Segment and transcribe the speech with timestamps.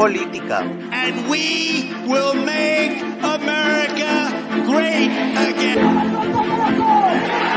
[0.00, 0.64] política.
[0.92, 4.32] And we will make America
[4.64, 5.12] great
[5.48, 5.84] again.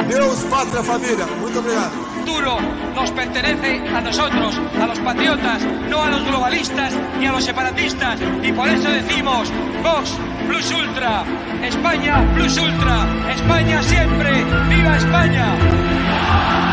[0.09, 1.25] Deus, patria, familia.
[1.39, 2.13] Muito obrigado.
[2.23, 2.57] futuro
[2.95, 8.19] nos pertenece a nosotros, a los patriotas, no a los globalistas ni a los separatistas.
[8.41, 9.51] Y por eso decimos,
[9.81, 10.11] Vox
[10.47, 11.23] Plus Ultra,
[11.63, 14.31] España Plus Ultra, España siempre,
[14.69, 16.72] viva España.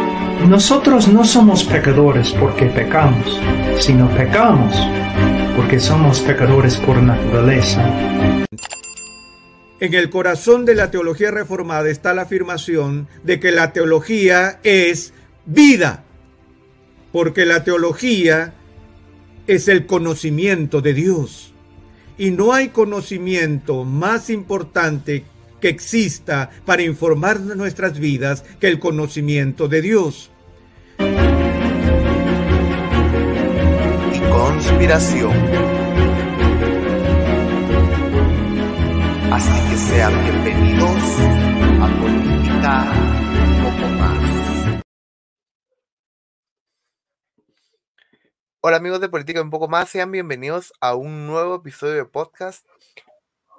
[0.47, 3.39] Nosotros no somos pecadores porque pecamos,
[3.79, 4.75] sino pecamos
[5.55, 7.85] porque somos pecadores por naturaleza.
[9.79, 15.13] En el corazón de la teología reformada está la afirmación de que la teología es
[15.45, 16.03] vida,
[17.11, 18.53] porque la teología
[19.47, 21.53] es el conocimiento de Dios.
[22.17, 25.25] Y no hay conocimiento más importante
[25.61, 30.30] que exista para informar nuestras vidas que el conocimiento de Dios.
[34.31, 35.31] Conspiración.
[39.31, 41.01] Así que sean bienvenidos
[41.81, 42.91] a Política
[43.45, 44.81] un poco más.
[48.61, 52.65] Hola amigos de Política un poco más, sean bienvenidos a un nuevo episodio de podcast.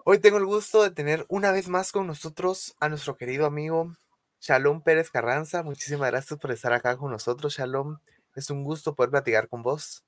[0.04, 3.92] Hoy tengo el gusto de tener una vez más con nosotros a nuestro querido amigo
[4.40, 5.62] Shalom Pérez Carranza.
[5.62, 7.98] Muchísimas gracias por estar acá con nosotros, Shalom.
[8.34, 10.04] Es un gusto poder platicar con vos.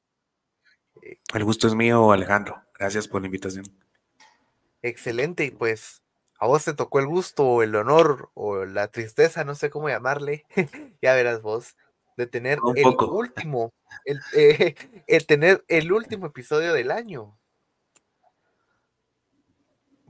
[1.34, 2.62] El gusto es mío, Alejandro.
[2.78, 3.64] Gracias por la invitación.
[4.83, 6.02] Excelente, y pues
[6.38, 9.88] a vos te tocó el gusto o el honor o la tristeza, no sé cómo
[9.88, 10.44] llamarle,
[11.03, 11.76] ya verás vos,
[12.16, 13.06] de tener Un el poco.
[13.12, 13.72] último,
[14.04, 14.75] el, eh,
[15.06, 17.38] el tener el último episodio del año.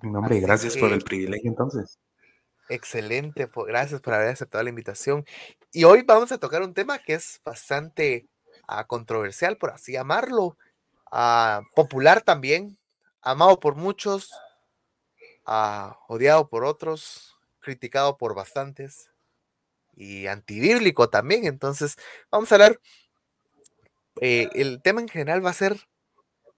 [0.02, 1.98] No, hombre, Así gracias por el privilegio entonces.
[2.68, 5.24] Excelente, gracias por haber aceptado la invitación.
[5.72, 8.26] Y hoy vamos a tocar un tema que es bastante
[8.66, 10.56] ah, controversial, por así llamarlo,
[11.74, 12.78] popular también,
[13.22, 14.32] amado por muchos,
[16.08, 19.10] odiado por otros, criticado por bastantes
[19.96, 21.46] y antibíblico también.
[21.46, 21.96] Entonces,
[22.30, 22.80] vamos a hablar,
[24.20, 25.88] eh, el tema en general va a ser,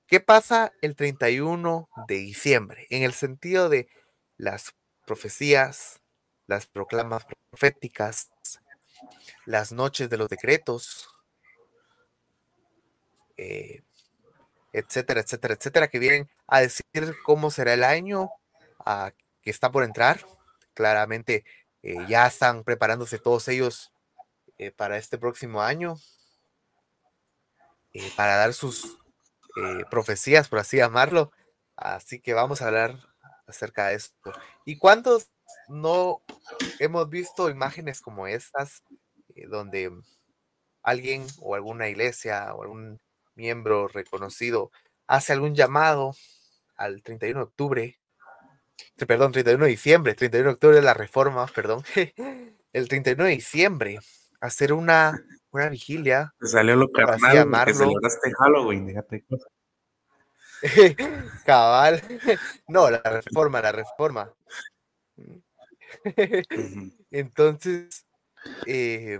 [0.07, 2.87] ¿qué pasa el 31 de diciembre?
[2.91, 3.89] En el sentido de
[4.37, 4.75] las
[5.07, 6.01] profecías,
[6.47, 8.31] las proclamas proféticas,
[9.45, 11.09] las noches de los decretos,
[13.37, 13.83] eh,
[14.77, 16.85] etcétera, etcétera, etcétera, que vienen a decir
[17.25, 18.31] cómo será el año
[18.85, 19.11] ah,
[19.41, 20.21] que está por entrar.
[20.75, 21.45] Claramente
[21.83, 23.91] eh, ya están preparándose todos ellos
[24.59, 25.97] eh, para este próximo año,
[27.95, 28.99] eh, para dar sus
[29.91, 31.33] profecías, por así llamarlo.
[31.77, 32.99] Así que vamos a hablar
[33.47, 34.33] acerca de esto.
[34.67, 35.31] ¿Y cuántos
[35.69, 36.21] no
[36.79, 38.83] hemos visto imágenes como estas,
[39.49, 39.91] donde
[40.83, 43.01] alguien o alguna iglesia o algún
[43.37, 44.73] miembro reconocido
[45.07, 46.15] hace algún llamado
[46.77, 47.99] al 31 de octubre,
[49.07, 51.85] perdón, 31 de diciembre, 31 de octubre de la reforma, perdón,
[52.73, 53.99] el 31 de diciembre,
[54.41, 59.49] hacer una, una vigilia, Te salió lo carnal, que celebraste Halloween, déjate cosas.
[61.45, 62.03] cabal,
[62.69, 64.33] no, la reforma, la reforma.
[67.11, 68.07] Entonces,
[68.67, 69.19] eh,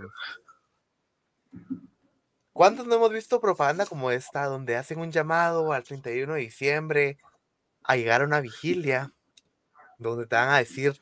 [2.57, 7.19] ¿cuántos no hemos visto propaganda como esta, donde hacen un llamado al 31 de diciembre
[7.83, 9.13] a llegar a una vigilia,
[9.99, 10.99] donde te van a decir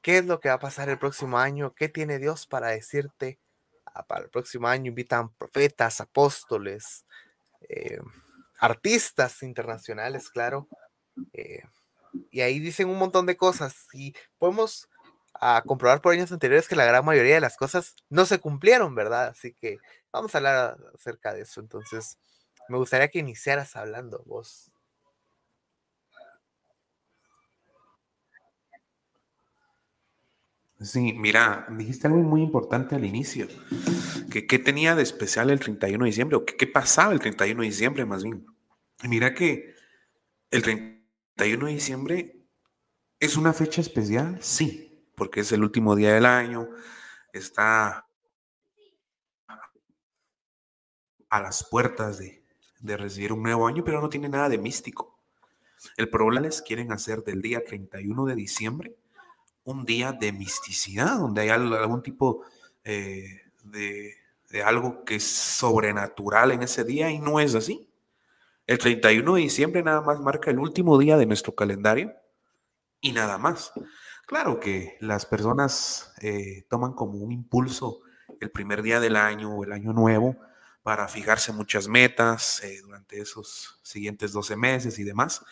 [0.00, 3.40] qué es lo que va a pasar el próximo año, qué tiene Dios para decirte
[3.84, 4.90] ah, para el próximo año?
[4.90, 7.04] Invitan profetas, apóstoles,
[7.68, 7.98] eh,
[8.60, 10.68] artistas internacionales, claro.
[11.32, 11.64] eh,
[12.30, 14.88] y ahí dicen un montón de cosas y podemos
[15.34, 18.94] a comprobar por años anteriores que la gran mayoría de las cosas no se cumplieron,
[18.94, 19.28] ¿verdad?
[19.28, 19.78] Así que
[20.12, 21.60] vamos a hablar acerca de eso.
[21.60, 22.18] Entonces,
[22.68, 24.70] me gustaría que iniciaras hablando vos.
[30.80, 33.46] Sí, mira, dijiste algo muy importante al inicio.
[34.30, 36.36] que ¿Qué tenía de especial el 31 de diciembre?
[36.36, 38.44] ¿O qué, pasaba el 31 de diciembre más bien?
[39.04, 39.74] Mira que
[40.50, 42.36] el 31 de diciembre
[43.20, 46.68] es una fecha especial, sí, porque es el último día del año,
[47.32, 48.06] está
[51.28, 52.42] a las puertas de,
[52.96, 55.18] recibir un nuevo año, pero no tiene nada de místico.
[55.96, 58.94] El problema es quieren hacer del día 31 de diciembre
[59.64, 62.44] un día de misticidad, donde hay algún tipo
[62.84, 64.16] eh, de,
[64.50, 67.88] de algo que es sobrenatural en ese día y no es así.
[68.66, 72.12] El 31 de diciembre nada más marca el último día de nuestro calendario
[73.00, 73.72] y nada más.
[74.32, 78.00] Claro que las personas eh, toman como un impulso
[78.40, 80.38] el primer día del año o el año nuevo
[80.82, 85.44] para fijarse muchas metas eh, durante esos siguientes 12 meses y demás,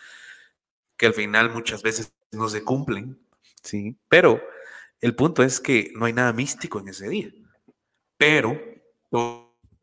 [0.96, 3.20] que al final muchas veces no se cumplen,
[3.62, 3.98] ¿sí?
[4.08, 4.40] Pero
[5.02, 7.30] el punto es que no hay nada místico en ese día.
[8.16, 8.58] Pero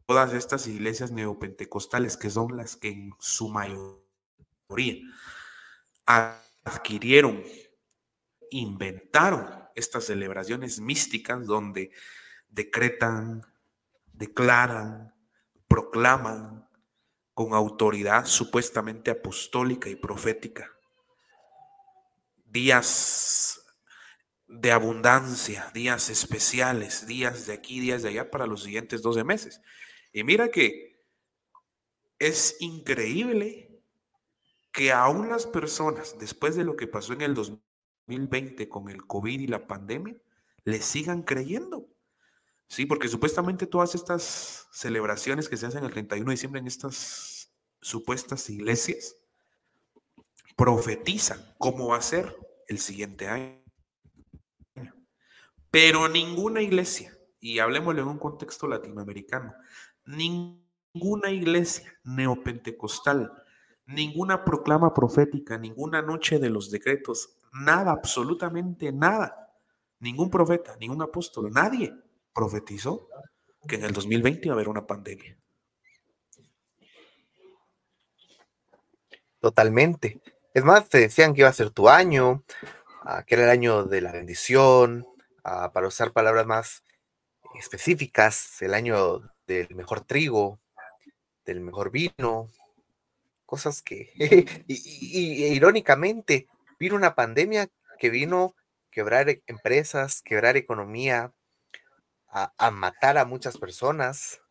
[0.07, 5.03] todas estas iglesias neopentecostales, que son las que en su mayoría
[6.65, 7.43] adquirieron,
[8.51, 11.91] inventaron estas celebraciones místicas donde
[12.49, 13.45] decretan,
[14.13, 15.13] declaran,
[15.67, 16.67] proclaman
[17.33, 20.71] con autoridad supuestamente apostólica y profética
[22.49, 23.61] días
[24.47, 29.61] de abundancia, días especiales, días de aquí, días de allá para los siguientes 12 meses.
[30.13, 30.97] Y mira que
[32.17, 33.81] es increíble
[34.71, 37.35] que aún las personas, después de lo que pasó en el
[38.07, 40.15] 2020 con el COVID y la pandemia,
[40.63, 41.87] le sigan creyendo.
[42.67, 47.53] Sí, porque supuestamente todas estas celebraciones que se hacen el 31 de diciembre en estas
[47.81, 49.15] supuestas iglesias
[50.55, 52.35] profetizan cómo va a ser
[52.67, 53.63] el siguiente año.
[55.69, 59.53] Pero ninguna iglesia, y hablemoslo en un contexto latinoamericano,
[60.05, 63.31] ninguna iglesia neopentecostal,
[63.85, 69.53] ninguna proclama profética, ninguna noche de los decretos, nada, absolutamente nada,
[69.99, 71.93] ningún profeta, ningún apóstol, nadie
[72.33, 73.07] profetizó
[73.67, 75.37] que en el 2020 iba a haber una pandemia.
[79.39, 80.21] Totalmente.
[80.53, 82.43] Es más, te decían que iba a ser tu año,
[83.03, 85.05] ah, que era el año de la bendición,
[85.43, 86.83] ah, para usar palabras más
[87.59, 90.59] específicas, el año del mejor trigo,
[91.45, 92.49] del mejor vino,
[93.45, 94.11] cosas que,
[94.67, 96.47] y, irónicamente,
[96.79, 97.69] vino una pandemia
[97.99, 98.55] que vino
[98.91, 101.33] quebrar e, empresas, quebrar economía,
[102.29, 104.41] a, matar a muchas personas.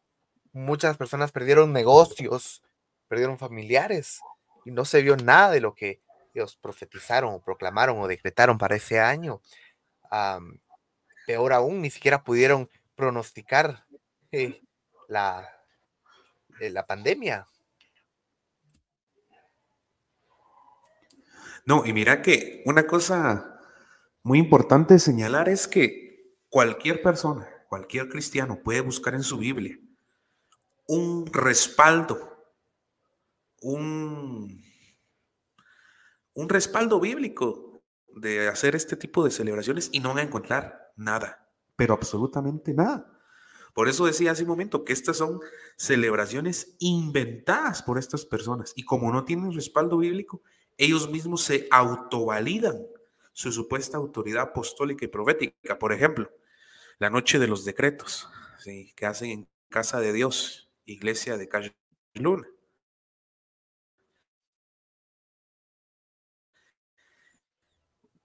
[0.53, 2.63] Muchas personas perdieron negocios,
[3.09, 4.21] perdieron familiares
[4.65, 6.01] y no se vio nada de lo que
[6.35, 9.41] ellos profetizaron o proclamaron o decretaron para ese año.
[11.27, 13.85] peor aún, ni siquiera pudieron pronosticar
[14.33, 14.63] eh,
[15.09, 15.49] la,
[16.61, 17.47] eh, la pandemia.
[21.67, 23.61] No, y mira que una cosa
[24.23, 29.79] muy importante señalar es que cualquier persona cualquier cristiano puede buscar en su Biblia
[30.89, 32.17] un respaldo,
[33.61, 34.63] un,
[36.35, 37.83] un respaldo bíblico
[38.15, 43.13] de hacer este tipo de celebraciones y no van a encontrar nada, pero absolutamente nada.
[43.75, 45.41] Por eso decía hace un momento que estas son
[45.77, 50.43] celebraciones inventadas por estas personas y como no tienen respaldo bíblico,
[50.77, 52.87] ellos mismos se autovalidan
[53.33, 55.79] su supuesta autoridad apostólica y profética.
[55.79, 56.31] Por ejemplo,
[56.99, 58.29] la noche de los decretos,
[58.65, 61.77] que hacen en Casa de Dios, iglesia de Calle
[62.15, 62.49] Luna.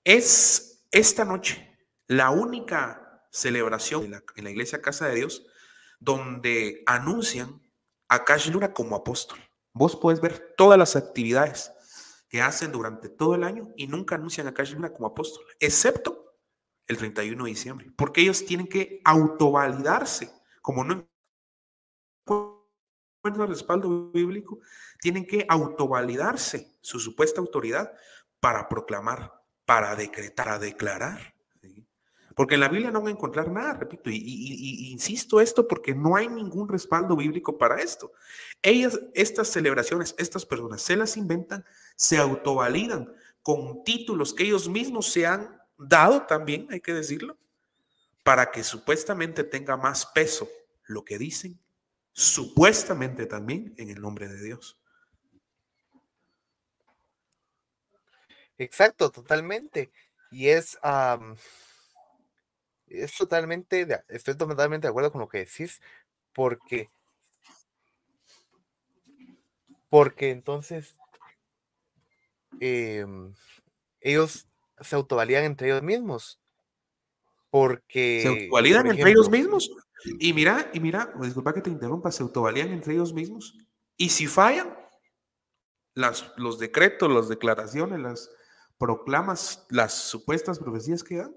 [0.03, 1.77] Es esta noche
[2.07, 5.45] la única celebración en la, iglesia Casa de Dios
[5.99, 7.61] donde anuncian
[8.07, 9.39] a Cash Luna como apóstol.
[9.73, 11.71] Vos puedes ver todas las actividades
[12.31, 16.37] que hacen durante todo el año y nunca anuncian a Luna como apóstol, excepto
[16.87, 21.09] el 31 de diciembre, porque ellos tienen que autovalidarse, como no
[22.25, 24.59] encuentran respaldo bíblico,
[25.01, 27.91] tienen que autovalidarse su supuesta autoridad
[28.39, 29.33] para proclamar,
[29.65, 31.30] para decretar, a declarar.
[32.35, 36.15] Porque en la Biblia no van a encontrar nada, repito, y, insisto esto porque no
[36.15, 38.11] hay ningún respaldo bíblico para esto.
[38.61, 45.11] Ellas, estas celebraciones, estas personas se las inventan, se autovalidan con títulos que ellos mismos
[45.11, 47.37] se han dado también, hay que decirlo,
[48.23, 50.47] para que supuestamente tenga más peso
[50.85, 51.59] lo que dicen,
[52.13, 54.77] supuestamente también en el nombre de Dios.
[58.57, 59.91] Exacto, totalmente.
[60.29, 60.77] Y es,
[62.93, 65.81] es totalmente, estoy totalmente de acuerdo con lo que decís,
[66.33, 66.89] porque,
[69.89, 70.95] porque entonces
[72.59, 73.33] em,
[73.99, 74.47] ellos
[74.79, 76.39] se autovalían entre ellos mismos.
[77.49, 78.21] Porque.
[78.21, 79.71] Se autovalidan entre ellos mismos.
[80.19, 83.57] Y mira, y mira, disculpa que te interrumpa, se autovalían entre ellos mismos.
[83.97, 84.75] Y si fallan,
[85.93, 88.31] las, los decretos, las declaraciones, las
[88.77, 91.35] proclamas, las supuestas profecías que dan,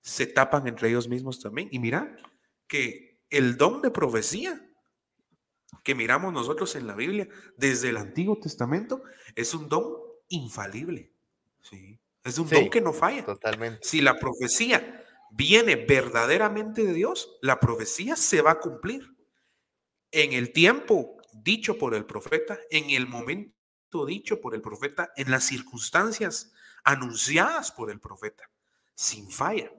[0.00, 1.68] se tapan entre ellos mismos también.
[1.70, 2.16] Y mira
[2.66, 4.64] que el don de profecía
[5.84, 9.02] que miramos nosotros en la Biblia desde el Antiguo Testamento
[9.34, 9.96] es un don
[10.28, 11.12] infalible.
[11.60, 11.98] ¿sí?
[12.24, 13.24] Es un don que no falla.
[13.24, 13.80] Totalmente.
[13.82, 19.14] Si la profecía viene verdaderamente de Dios, la profecía se va a cumplir
[20.10, 25.30] en el tiempo dicho por el profeta, en el momento dicho por el profeta, en
[25.30, 26.52] las circunstancias
[26.84, 28.50] anunciadas por el profeta,
[28.94, 29.70] sin falla.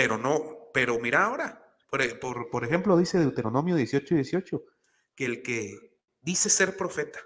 [0.00, 1.76] Pero no, pero mira ahora,
[2.22, 4.64] por, por, ejemplo, dice Deuteronomio 18 y 18,
[5.14, 7.20] que el que dice ser profeta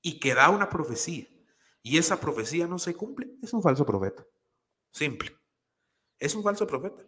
[0.00, 1.26] y que da una profecía
[1.82, 4.24] y esa profecía no se cumple, es un falso profeta.
[4.92, 5.36] Simple.
[6.20, 7.04] Es un falso profeta.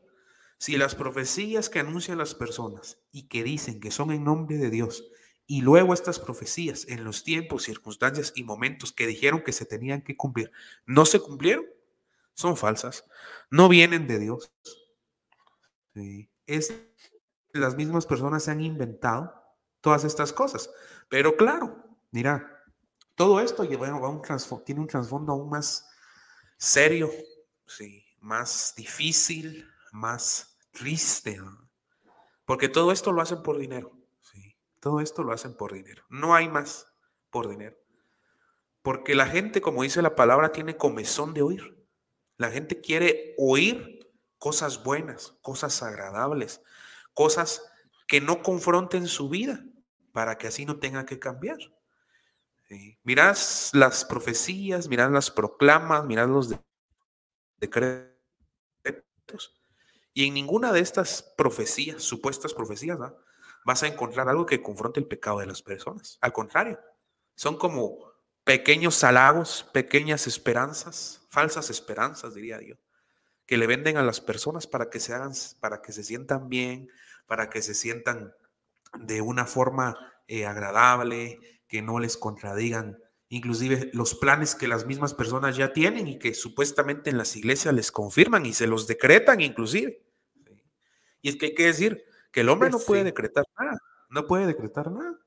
[0.58, 4.70] Si las profecías que anuncian las personas y que dicen que son en nombre de
[4.70, 5.08] Dios,
[5.46, 10.02] y luego estas profecías en los tiempos, circunstancias y momentos que dijeron que se tenían
[10.02, 10.50] que cumplir,
[10.84, 11.64] no se cumplieron,
[12.34, 13.04] son falsas,
[13.50, 14.50] no vienen de Dios.
[16.46, 16.74] Es,
[17.52, 19.34] las mismas personas se han inventado
[19.80, 20.70] todas estas cosas.
[21.08, 22.64] Pero claro, mira,
[23.14, 24.22] todo esto lleva, un
[24.64, 25.88] tiene un trasfondo aún más
[26.58, 27.10] serio,
[27.66, 31.40] sí, más difícil, más triste,
[32.44, 33.92] porque todo esto lo hacen por dinero.
[34.20, 36.04] Sí, todo esto lo hacen por dinero.
[36.08, 36.86] No hay más
[37.30, 37.76] por dinero.
[38.82, 41.86] Porque la gente, como dice la palabra, tiene comezón de oír.
[42.36, 43.95] La gente quiere oír
[44.38, 46.62] cosas buenas, cosas agradables,
[47.14, 47.62] cosas
[48.06, 49.64] que no confronten su vida
[50.12, 51.58] para que así no tenga que cambiar.
[53.02, 56.54] Mirás las profecías, mirás las proclamas, mirás los
[57.58, 58.16] decretos.
[60.12, 62.98] Y en ninguna de estas profecías, supuestas profecías,
[63.64, 66.18] vas a encontrar algo que confronte el pecado de las personas.
[66.20, 66.80] Al contrario,
[67.34, 68.12] son como
[68.44, 72.76] pequeños halagos, pequeñas esperanzas, falsas esperanzas, diría yo,
[73.46, 76.90] que le venden a las personas para que se hagan, para que se sientan bien,
[77.26, 78.34] para que se sientan
[78.98, 81.38] de una forma eh, agradable,
[81.68, 82.98] que no les contradigan
[83.28, 87.74] inclusive los planes que las mismas personas ya tienen y que supuestamente en las iglesias
[87.74, 90.04] les confirman y se los decretan inclusive.
[91.22, 93.78] Y es que hay que decir que el hombre no puede decretar nada,
[94.10, 95.18] no puede decretar nada.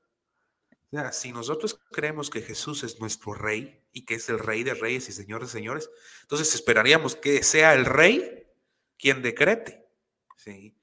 [0.92, 4.64] O sea, si nosotros creemos que Jesús es nuestro rey y que es el rey
[4.64, 5.88] de reyes y señores de señores,
[6.22, 8.48] entonces esperaríamos que sea el rey
[8.98, 9.86] quien decrete.
[10.36, 10.76] ¿sí?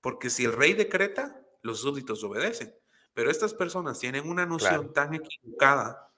[0.00, 2.72] Porque si el rey decreta, los súbditos obedecen.
[3.14, 6.12] Pero estas personas tienen una noción tan equivocada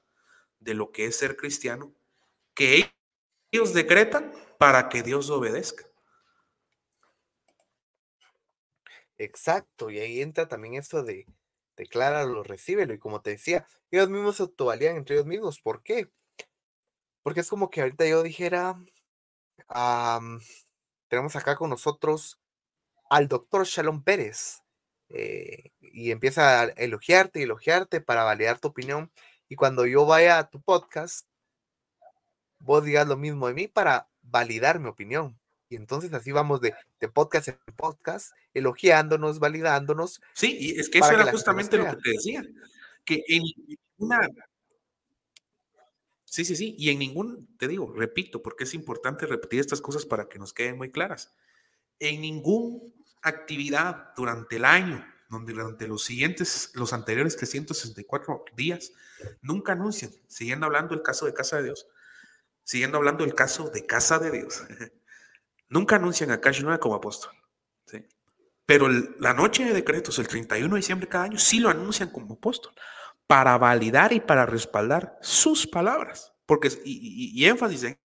[0.58, 1.94] de lo que es ser cristiano
[2.52, 2.92] que
[3.50, 5.86] ellos decretan para que Dios obedezca.
[9.16, 11.26] Exacto, y ahí entra también esto de
[11.80, 15.60] decláralo, recíbelo, y como te decía, ellos mismos se autovalían entre ellos mismos.
[15.60, 16.10] ¿Por qué?
[17.22, 18.78] Porque es como que ahorita yo dijera,
[21.08, 22.38] tenemos acá con nosotros
[23.08, 24.62] al doctor Shalom Pérez
[25.08, 29.10] eh, y empieza a elogiarte y elogiarte para validar tu opinión.
[29.48, 31.26] Y cuando yo vaya a tu podcast,
[32.60, 35.39] vos digas lo mismo de mí para validar mi opinión.
[35.70, 36.74] Y entonces así vamos de,
[37.14, 40.20] podcast en podcast, elogiándonos, validándonos.
[40.34, 42.44] Sí, y es que eso era justamente lo que te decía,
[43.04, 43.44] que en
[43.98, 44.28] una...
[46.24, 50.04] Sí, sí, sí, y en ningún, te digo, repito, porque es importante repetir estas cosas
[50.04, 51.32] para que nos queden muy claras.
[52.00, 58.92] En ningún actividad durante el año, donde durante los siguientes, los anteriores 364 días,
[59.40, 61.86] nunca anuncian, siguiendo hablando del caso de Casa de Dios,
[62.64, 64.64] siguiendo hablando del caso de Casa de Dios,
[65.70, 67.32] nunca anuncian a Cash como apóstol.
[68.66, 72.34] Pero la noche de decretos, el 31 de diciembre cada año, sí lo anuncian como
[72.34, 72.72] apóstol,
[73.26, 77.98] para validar y para respaldar sus palabras, porque, y, y énfasis en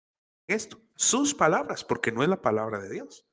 [0.47, 3.27] esto, sus palabras, porque no es la palabra de Dios.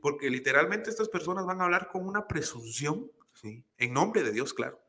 [0.00, 3.64] Porque literalmente estas personas van a hablar con una presunción, ¿sí?
[3.76, 4.80] en nombre de Dios, claro,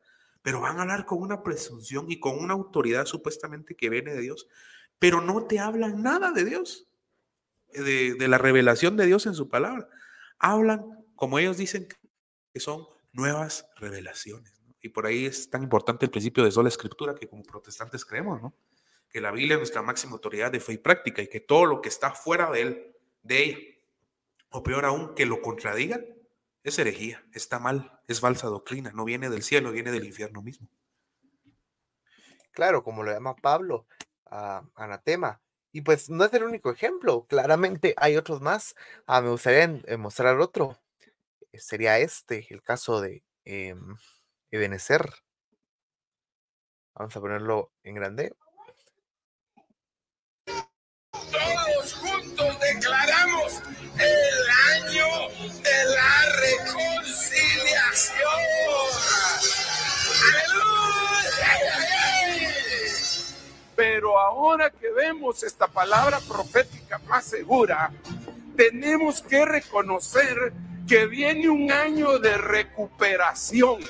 [0.42, 4.20] pero van a hablar con una presunción y con una autoridad supuestamente que viene de
[4.20, 4.48] Dios,
[4.98, 6.88] pero no te hablan nada de Dios,
[7.72, 9.88] de, la revelación de Dios en su palabra.
[10.38, 11.88] Hablan, como ellos dicen,
[12.52, 14.62] que son nuevas revelaciones.
[14.80, 18.42] Y por ahí es tan importante el principio de sola escritura que como protestantes creemos,
[18.42, 18.54] ¿no?
[19.08, 21.80] Que la Biblia es nuestra máxima autoridad de fe y práctica y que todo lo
[21.80, 23.58] que está fuera de él, de ella,
[24.50, 26.04] o peor aún, que lo contradigan,
[26.62, 30.68] es herejía, está mal, es falsa doctrina, no viene del cielo, viene del infierno mismo.
[32.52, 33.86] Claro, como lo llama Pablo,
[34.74, 35.40] anatema.
[35.72, 38.74] Y pues no es el único ejemplo, claramente hay otros más.
[39.06, 40.78] Ah, me gustaría mostrar otro.
[41.52, 43.74] Eh, sería este, el caso de eh,
[44.50, 45.10] Ebenezer.
[46.94, 48.34] Vamos a ponerlo en grande.
[51.32, 53.62] Todos juntos declaramos
[53.98, 54.31] el
[63.74, 67.90] Pero ahora que vemos esta palabra profética más segura,
[68.56, 70.52] tenemos que reconocer
[70.86, 73.80] que viene un año de recuperación.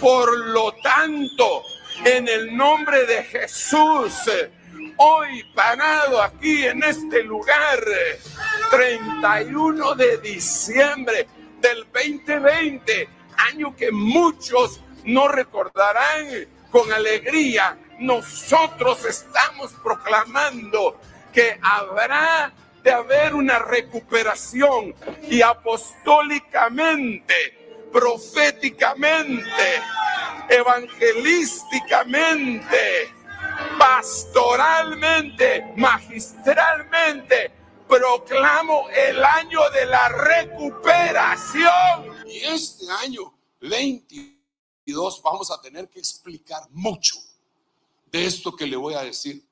[0.00, 1.62] Por lo tanto,
[2.04, 4.12] en el nombre de Jesús,
[4.96, 7.84] hoy parado aquí en este lugar,
[8.70, 11.26] 31 de diciembre
[11.60, 16.26] del 2020, año que muchos no recordarán
[16.70, 21.00] con alegría, nosotros estamos proclamando
[21.32, 24.94] que habrá de haber una recuperación
[25.28, 29.82] y apostólicamente, proféticamente,
[30.48, 33.12] evangelísticamente,
[33.78, 37.52] pastoralmente, magistralmente,
[37.88, 42.26] proclamo el año de la recuperación.
[42.26, 47.25] Y este año 22 vamos a tener que explicar mucho
[48.24, 49.46] esto que le voy a decir.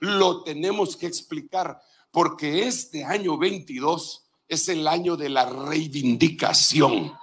[0.00, 7.16] Lo tenemos que explicar porque este año 22 es el año de la reivindicación.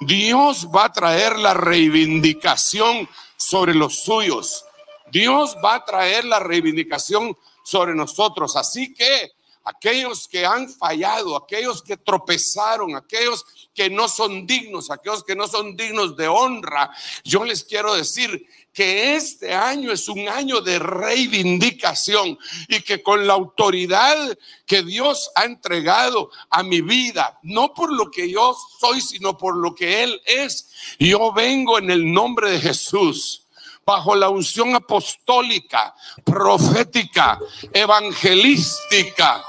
[0.00, 4.64] Dios va a traer la reivindicación sobre los suyos.
[5.10, 8.56] Dios va a traer la reivindicación sobre nosotros.
[8.56, 9.32] Así que
[9.64, 15.48] aquellos que han fallado, aquellos que tropezaron, aquellos que no son dignos, aquellos que no
[15.48, 16.90] son dignos de honra,
[17.24, 23.26] yo les quiero decir que este año es un año de reivindicación y que con
[23.26, 29.00] la autoridad que Dios ha entregado a mi vida, no por lo que yo soy,
[29.00, 30.68] sino por lo que Él es,
[30.98, 33.44] yo vengo en el nombre de Jesús
[33.86, 37.38] bajo la unción apostólica, profética,
[37.72, 39.42] evangelística,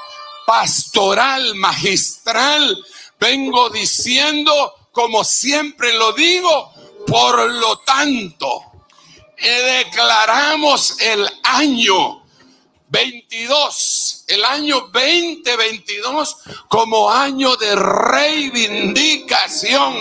[0.46, 2.78] pastoral, magistral,
[3.20, 6.72] vengo diciendo, como siempre lo digo,
[7.06, 8.67] por lo tanto,
[9.38, 12.24] declaramos el año
[12.90, 19.96] 22, el año 2022 como año de reivindicación,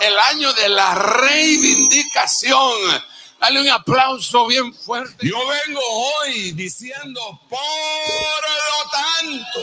[0.00, 3.02] el año de la reivindicación.
[3.40, 5.26] Dale un aplauso bien fuerte.
[5.26, 9.60] Yo vengo hoy diciendo, por lo tanto,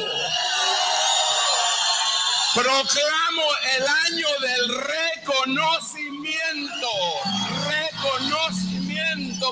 [2.55, 3.43] proclamo
[3.77, 6.18] el año del reconocimiento,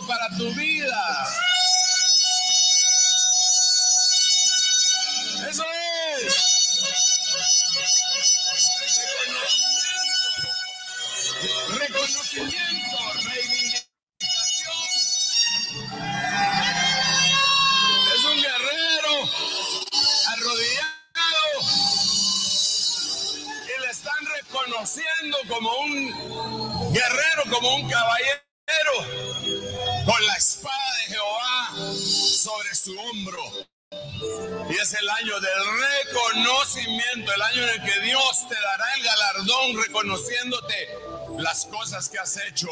[0.08, 1.28] para tu vida.
[5.50, 5.66] Eso
[6.24, 6.34] es.
[11.78, 13.88] Reconocimiento, reivindicación.
[18.16, 19.14] Es un guerrero
[20.28, 21.54] arrodillado
[23.66, 28.07] y le están reconociendo como un guerrero, como un caballero,
[37.38, 40.74] el año en el que Dios te dará el galardón reconociéndote
[41.38, 42.68] las cosas que has hecho.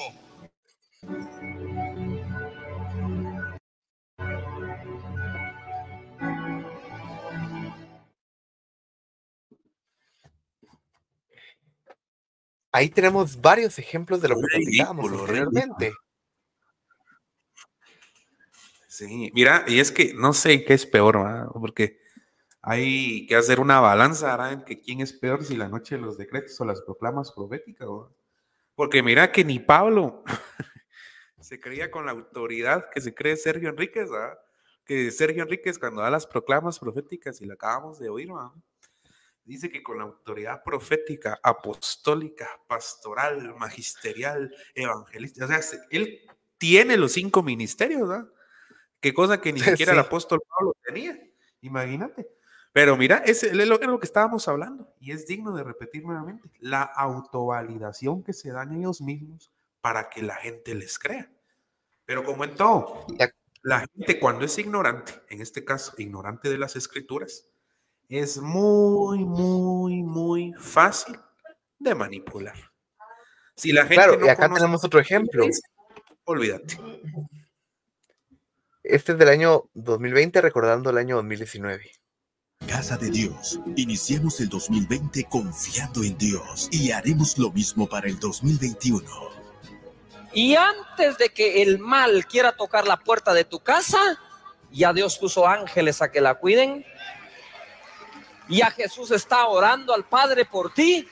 [12.72, 15.94] Ahí tenemos varios ejemplos de lo que platicábamos anteriormente.
[18.88, 21.48] Sí, mira, y es que no sé qué es peor, ¿verdad?
[21.54, 22.05] porque
[22.68, 26.18] hay que hacer una balanza en que quién es peor si la noche de los
[26.18, 27.88] decretos o las proclamas proféticas.
[27.88, 28.16] ¿verdad?
[28.74, 30.24] Porque mira que ni Pablo
[31.40, 34.38] se creía con la autoridad que se cree Sergio Enríquez, ¿verdad?
[34.84, 38.50] que Sergio Enríquez cuando da las proclamas proféticas y la acabamos de oír, ¿verdad?
[39.44, 46.20] dice que con la autoridad profética, apostólica, pastoral, magisterial, evangelista, o sea, se- él
[46.58, 48.28] tiene los cinco ministerios, ¿verdad?
[49.00, 51.16] Qué cosa que ni siquiera el apóstol Pablo tenía,
[51.62, 52.28] imagínate.
[52.76, 56.52] Pero mira, es lo, es lo que estábamos hablando y es digno de repetir nuevamente,
[56.60, 61.32] la autovalidación que se dan ellos mismos para que la gente les crea.
[62.04, 63.08] Pero como en todo,
[63.62, 67.48] la gente cuando es ignorante, en este caso ignorante de las escrituras,
[68.10, 71.18] es muy, muy, muy fácil
[71.80, 72.58] de manipular.
[73.56, 75.46] Si la gente Claro, no y acá conoce tenemos otro ejemplo.
[76.26, 76.78] olvídate.
[78.84, 81.90] Este es del año 2020, recordando el año 2019.
[82.68, 83.60] Casa de Dios.
[83.76, 89.08] Iniciamos el 2020 confiando en Dios y haremos lo mismo para el 2021.
[90.34, 94.20] Y antes de que el mal quiera tocar la puerta de tu casa,
[94.72, 96.86] ya Dios puso ángeles a que la cuiden.
[98.50, 101.08] Ya Jesús está orando al Padre por ti.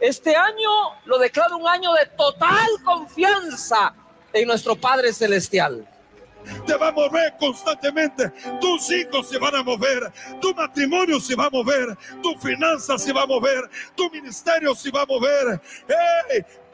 [0.00, 0.70] Este año
[1.04, 3.94] lo declaro un año de total confianza
[4.32, 5.86] en nuestro Padre Celestial
[6.66, 8.30] te va a mover constantemente.
[8.60, 13.12] Tus hijos se van a mover, tu matrimonio se va a mover, tu finanza se
[13.12, 15.60] va a mover, tu ministerio se va a mover.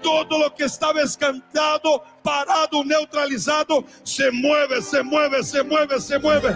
[0.03, 6.55] Todo lo que estaba escantado, parado, neutralizado, se mueve, se mueve, se mueve, se mueve.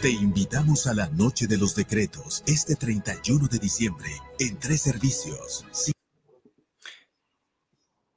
[0.00, 5.64] Te invitamos a la Noche de los Decretos este 31 de diciembre en tres servicios.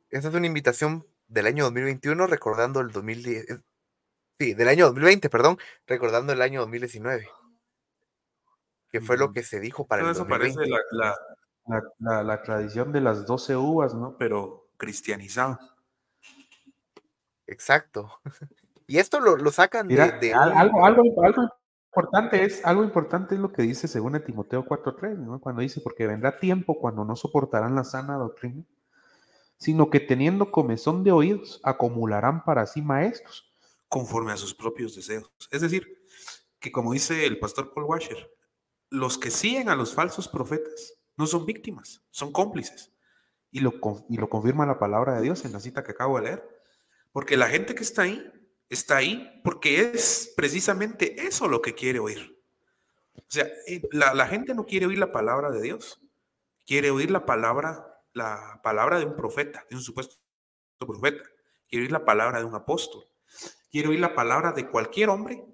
[0.09, 3.59] Esta es una invitación del año 2021 recordando el 2010,
[4.39, 7.27] sí, del año 2020, perdón, recordando el año 2019,
[8.89, 10.55] que fue lo que se dijo para el eso 2020.
[10.55, 11.15] parece la,
[11.67, 14.15] la, la, la, tradición de las 12 uvas, ¿no?
[14.17, 15.59] Pero cristianizado.
[17.45, 18.19] Exacto.
[18.89, 21.41] Y esto lo, lo sacan Mira, de, de algo, algo, algo,
[21.87, 25.41] importante es, algo importante es lo que dice según Timoteo 4.3, ¿no?
[25.41, 28.63] Cuando dice, porque vendrá tiempo cuando no soportarán la sana doctrina,
[29.57, 33.51] sino que teniendo comezón de oídos, acumularán para sí maestros,
[33.89, 35.31] conforme a sus propios deseos.
[35.51, 36.03] Es decir,
[36.59, 38.31] que como dice el pastor Paul Washer,
[38.89, 42.93] los que siguen a los falsos profetas no son víctimas, son cómplices.
[43.49, 43.73] Y lo,
[44.09, 46.47] y lo confirma la palabra de Dios en la cita que acabo de leer.
[47.11, 48.31] Porque la gente que está ahí,
[48.69, 52.37] está ahí porque es precisamente eso lo que quiere oír.
[53.15, 56.01] O sea, eh, la, la gente no quiere oír la palabra de Dios,
[56.65, 60.17] quiere oír la palabra, la palabra de un profeta, de un supuesto
[60.80, 61.23] profeta,
[61.69, 63.08] quiere oír la palabra de un apóstol,
[63.71, 65.45] quiere oír la palabra de cualquier hombre,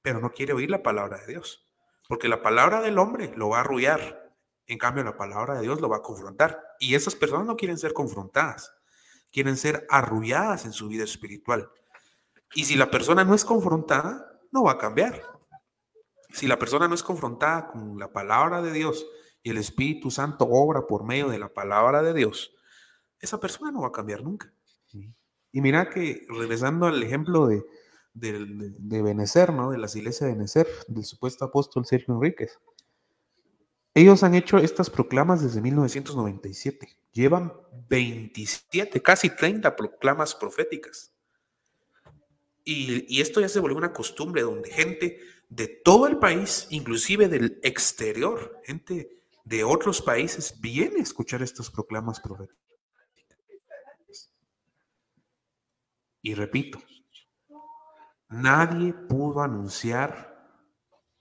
[0.00, 1.68] pero no quiere oír la palabra de Dios.
[2.08, 4.34] Porque la palabra del hombre lo va a arrullar.
[4.66, 6.62] En cambio, la palabra de Dios lo va a confrontar.
[6.78, 8.74] Y esas personas no quieren ser confrontadas.
[9.30, 11.70] Quieren ser arrulladas en su vida espiritual.
[12.54, 15.22] Y si la persona no es confrontada, no va a cambiar.
[16.30, 19.06] Si la persona no es confrontada con la palabra de Dios
[19.42, 22.54] y el Espíritu Santo obra por medio de la palabra de Dios,
[23.18, 24.52] esa persona no va a cambiar nunca.
[25.54, 27.64] Y mira que, regresando al ejemplo de,
[28.14, 29.70] de, de, de Benecer, ¿no?
[29.70, 32.58] De las iglesias de Benecer, del supuesto apóstol Sergio Enríquez.
[33.94, 36.88] Ellos han hecho estas proclamas desde 1997.
[37.12, 37.52] Llevan
[37.90, 41.12] 27, casi 30 proclamas proféticas.
[42.64, 47.28] Y, y, esto ya se volvió una costumbre donde gente de todo el país, inclusive
[47.28, 52.60] del exterior, gente de otros países, viene a escuchar estas proclamas proféticas.
[56.22, 56.78] Y repito,
[58.28, 60.32] nadie pudo anunciar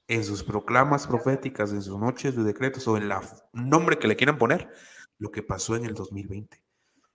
[0.07, 3.13] en sus proclamas proféticas, en sus noches de decretos o en el
[3.53, 4.69] nombre que le quieran poner,
[5.17, 6.61] lo que pasó en el 2020.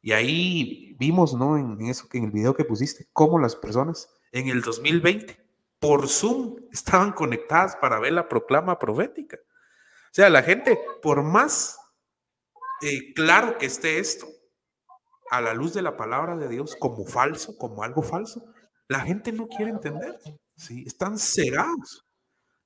[0.02, 1.58] Y ahí vimos, ¿no?
[1.58, 5.38] En eso que en el video que pusiste, cómo las personas en el 2020
[5.78, 9.38] por Zoom estaban conectadas para ver la proclama profética.
[10.12, 11.78] Sea, la gente, por más
[12.82, 14.26] eh, claro que esté esto,
[15.30, 18.44] a la luz de la palabra de Dios como falso, como algo falso,
[18.88, 20.18] la gente no quiere entender,
[20.56, 20.84] ¿sí?
[20.86, 22.04] Están cegados.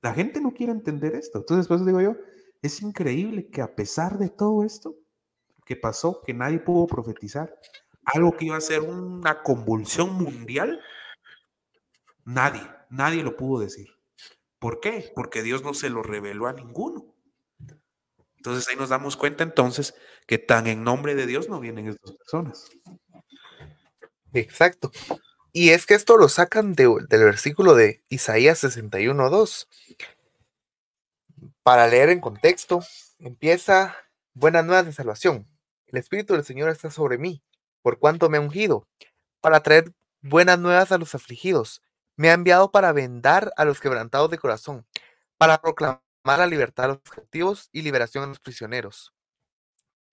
[0.02, 1.38] La gente no quiere entender esto.
[1.38, 2.16] Entonces, después digo yo,
[2.62, 4.94] es increíble que a pesar de todo esto
[5.64, 7.54] que pasó, que nadie pudo profetizar,
[8.04, 10.80] algo que iba a ser una convulsión mundial,
[12.24, 13.88] nadie, nadie lo pudo decir.
[14.58, 15.10] ¿Por qué?
[15.14, 17.09] Porque Dios no se lo reveló a ninguno.
[18.40, 19.94] Entonces ahí nos damos cuenta entonces
[20.26, 22.70] que tan en nombre de Dios no vienen estas personas.
[24.32, 24.90] Exacto.
[25.52, 29.68] Y es que esto lo sacan de, del versículo de Isaías 61.2.
[31.62, 32.82] Para leer en contexto,
[33.18, 33.94] empieza
[34.32, 35.46] buenas nuevas de salvación.
[35.88, 37.42] El Espíritu del Señor está sobre mí,
[37.82, 38.88] por cuanto me ha ungido,
[39.42, 41.82] para traer buenas nuevas a los afligidos.
[42.16, 44.86] Me ha enviado para vendar a los quebrantados de corazón,
[45.36, 49.12] para proclamar la libertad a los cautivos y liberación a los prisioneros.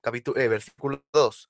[0.01, 1.49] Capítulo, eh, versículo 2.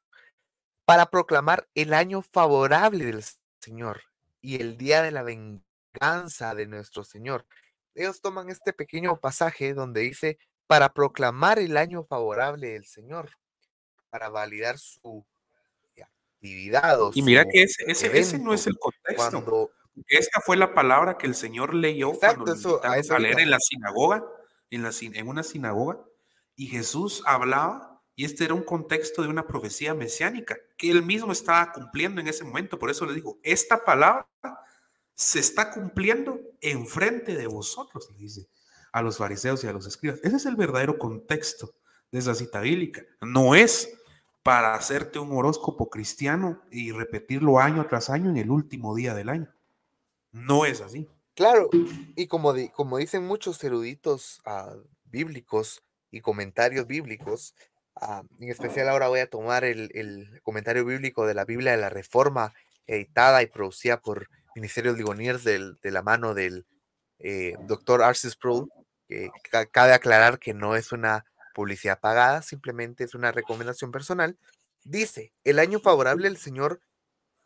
[0.85, 3.23] Para proclamar el año favorable del
[3.61, 4.01] Señor
[4.41, 7.45] y el día de la venganza de nuestro Señor.
[7.93, 13.31] Ellos toman este pequeño pasaje donde dice para proclamar el año favorable del Señor,
[14.09, 15.25] para validar su
[16.35, 17.01] actividad.
[17.01, 19.43] O y mira su que ese, ese, ese, no es el contexto.
[19.43, 19.71] Cuando,
[20.07, 23.15] Esta fue la palabra que el Señor leyó Exacto, cuando lo eso- a invitaron eso
[23.15, 24.23] a leer en la sinagoga,
[24.69, 26.03] en, una sinagoga,
[26.55, 31.31] y Jesús hablaba, y este era un contexto de una profecía mesiánica que él mismo
[31.31, 32.79] estaba cumpliendo en ese momento.
[32.79, 34.27] Por eso le digo, esta palabra
[35.13, 38.49] se está cumpliendo enfrente de vosotros, le dice
[38.91, 40.19] a los fariseos y a los escribas.
[40.23, 41.75] Ese es el verdadero contexto
[42.11, 43.03] de esa cita bíblica.
[43.21, 43.93] No es
[44.41, 49.29] para hacerte un horóscopo cristiano y repetirlo año tras año en el último día del
[49.29, 49.53] año.
[50.31, 51.07] No es así.
[51.37, 51.69] Claro,
[52.15, 54.73] y como, como dicen muchos eruditos ah,
[55.05, 57.53] bíblicos y comentarios bíblicos,
[57.93, 61.91] ah, en especial ahora voy a tomar el, comentario bíblico de la Biblia de la
[61.91, 62.55] Reforma,
[62.87, 66.65] editada y producida por Ministerios Ligoniers de la mano del
[67.19, 68.71] eh, doctor Arcis Sproul,
[69.07, 71.23] que ca- cabe aclarar que no es una
[71.53, 74.39] publicidad pagada, simplemente es una recomendación personal.
[74.85, 76.81] Dice, el año favorable del Señor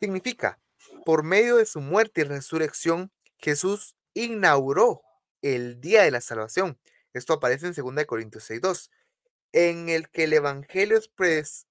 [0.00, 0.58] significa,
[1.04, 3.10] por medio de su muerte y resurrección,
[3.42, 5.02] Jesús inauguró
[5.42, 6.78] el día de la salvación.
[7.12, 8.90] Esto aparece en 2 Corintios 6.2,
[9.52, 11.66] en el que el Evangelio es pres-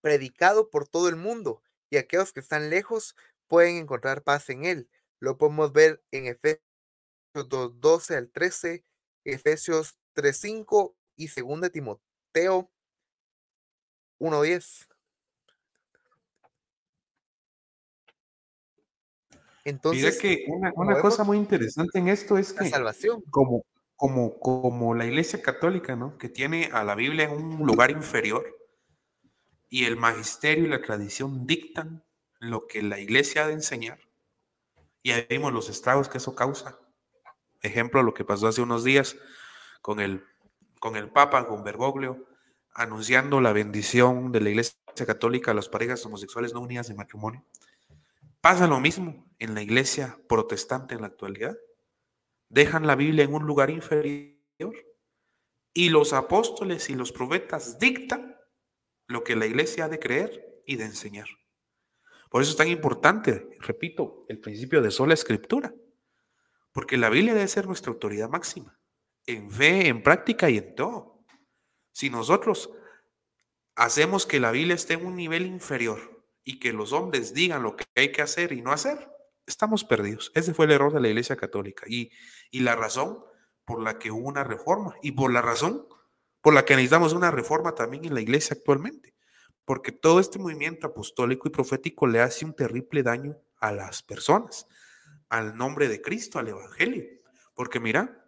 [0.00, 3.16] predicado por todo el mundo y aquellos que están lejos
[3.48, 4.88] pueden encontrar paz en él.
[5.20, 6.60] Lo podemos ver en Efesios
[7.34, 8.84] 2.12 al 13,
[9.24, 12.70] Efesios 3.5 y 2 Timoteo
[14.20, 14.88] 1.10.
[19.64, 23.22] Entonces, Mira que una, cosa vemos, muy interesante en esto es la que salvación.
[23.30, 23.64] como,
[23.96, 26.18] como, como la Iglesia Católica, ¿no?
[26.18, 28.44] Que tiene a la Biblia en un lugar inferior
[29.70, 32.04] y el magisterio y la tradición dictan
[32.38, 33.98] lo que la Iglesia ha de enseñar.
[35.02, 36.78] Y ahí vimos los estragos que eso causa.
[37.62, 39.16] Ejemplo, lo que pasó hace unos días
[39.80, 40.24] con el,
[40.78, 42.26] con el Papa, con Bergoglio,
[42.74, 47.44] anunciando la bendición de la Iglesia Católica a las parejas homosexuales no unidas en matrimonio.
[48.44, 51.56] Pasa lo mismo en la Iglesia protestante en la actualidad.
[52.50, 54.36] Dejan la Biblia en un lugar inferior
[55.72, 58.36] y los apóstoles y los profetas dictan
[59.06, 61.26] lo que la Iglesia ha de creer y de enseñar.
[62.28, 65.72] Por eso es tan importante, repito, el principio de sola escritura.
[66.70, 68.78] Porque la Biblia debe ser nuestra autoridad máxima,
[69.24, 71.24] en fe, en práctica y en todo.
[71.92, 72.70] Si nosotros
[73.74, 76.13] hacemos que la Biblia esté en un nivel inferior
[76.44, 79.10] y que los hombres digan lo que hay que hacer y no hacer,
[79.46, 80.30] estamos perdidos.
[80.34, 82.10] Ese fue el error de la Iglesia Católica y,
[82.50, 83.24] y la razón
[83.64, 85.86] por la que hubo una reforma y por la razón
[86.40, 89.14] por la que necesitamos una reforma también en la Iglesia actualmente.
[89.64, 94.66] Porque todo este movimiento apostólico y profético le hace un terrible daño a las personas,
[95.30, 97.02] al nombre de Cristo, al Evangelio.
[97.54, 98.23] Porque mira,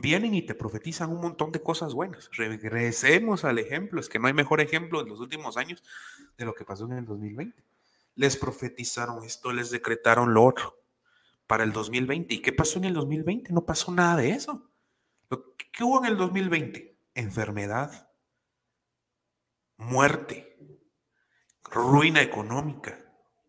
[0.00, 2.30] vienen y te profetizan un montón de cosas buenas.
[2.32, 5.82] Regresemos al ejemplo, es que no hay mejor ejemplo en los últimos años
[6.36, 7.62] de lo que pasó en el 2020.
[8.14, 10.76] Les profetizaron esto, les decretaron lo otro
[11.46, 12.34] para el 2020.
[12.34, 13.52] ¿Y qué pasó en el 2020?
[13.52, 14.70] No pasó nada de eso.
[15.72, 16.98] ¿Qué hubo en el 2020?
[17.14, 18.10] Enfermedad,
[19.76, 20.56] muerte,
[21.70, 22.98] ruina económica,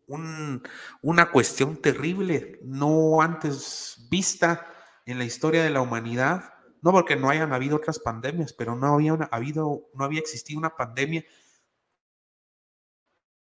[0.07, 0.61] un-
[1.01, 4.67] una cuestión terrible, no antes vista
[5.11, 8.93] en la historia de la humanidad, no porque no hayan habido otras pandemias, pero no
[8.93, 11.25] había habido, no había existido una pandemia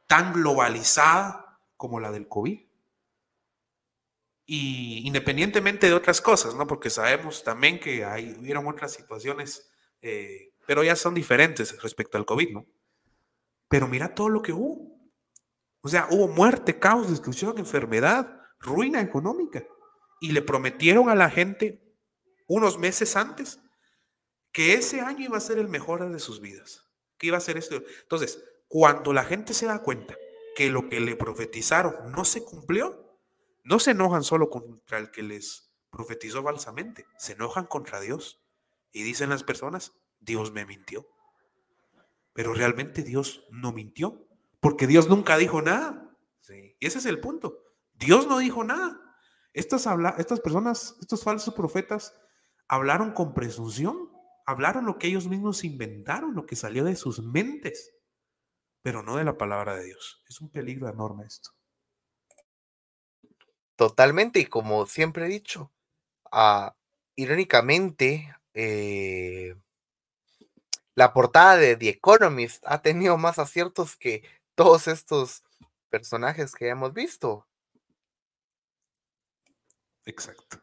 [0.07, 2.59] tan globalizada como la del COVID.
[4.45, 6.67] Y independientemente de otras cosas, ¿no?
[6.67, 12.25] Porque sabemos también que hay, hubieron otras situaciones, eh, pero ya son diferentes respecto al
[12.25, 12.65] COVID, ¿no?
[13.69, 14.93] Pero mira todo lo que hubo.
[15.81, 19.63] O sea, hubo muerte, caos, destrucción, enfermedad, ruina económica.
[20.19, 21.83] Y le prometieron a la gente
[22.47, 23.59] unos meses antes
[24.51, 26.89] que ese año iba a ser el mejor de sus vidas.
[27.17, 27.81] Que iba a ser esto.
[28.03, 30.15] Entonces, cuando la gente se da cuenta
[30.55, 33.19] que lo que le profetizaron no se cumplió,
[33.63, 38.41] no se enojan solo contra el que les profetizó falsamente, se enojan contra Dios.
[38.91, 41.07] Y dicen las personas, Dios me mintió.
[42.33, 44.27] Pero realmente Dios no mintió,
[44.59, 46.15] porque Dios nunca dijo nada.
[46.41, 46.75] Sí.
[46.79, 47.63] Y ese es el punto.
[47.93, 49.02] Dios no dijo nada.
[49.53, 52.15] Estas, habla estas personas, estos falsos profetas,
[52.67, 54.11] hablaron con presunción,
[54.45, 57.93] hablaron lo que ellos mismos inventaron, lo que salió de sus mentes,
[58.81, 60.23] pero no de la palabra de Dios.
[60.27, 61.51] Es un peligro enorme esto.
[63.75, 65.71] Totalmente, y como siempre he dicho,
[66.31, 66.75] ah,
[67.15, 69.55] irónicamente, eh,
[70.95, 74.23] la portada de The Economist ha tenido más aciertos que
[74.55, 75.43] todos estos
[75.89, 77.47] personajes que hemos visto.
[80.05, 80.61] Exacto.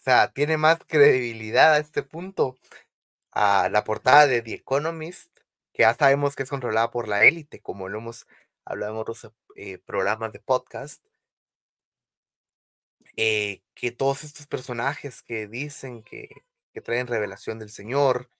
[0.00, 2.56] O sea, tiene más credibilidad a este punto
[3.32, 5.28] a la portada de The Economist,
[5.72, 8.26] que ya sabemos que es controlada por la élite, como lo hemos
[8.64, 11.04] hablado en otros eh, programas de podcast,
[13.16, 16.28] eh, que todos estos personajes que dicen que,
[16.82, 18.30] traen revelación del Señor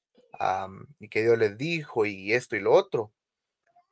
[0.99, 3.13] y que Dios les dijo y esto y lo otro.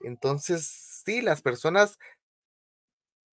[0.01, 0.67] Entonces,
[1.05, 1.99] sí, las personas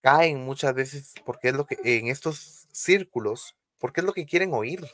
[0.05, 4.53] caen muchas veces porque es lo que en estos círculos, porque es lo que quieren
[4.53, 4.85] oír.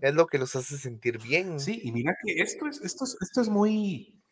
[0.00, 1.58] es lo que los hace sentir bien.
[1.58, 4.22] Sí, y mira que esto es, esto es, esto es muy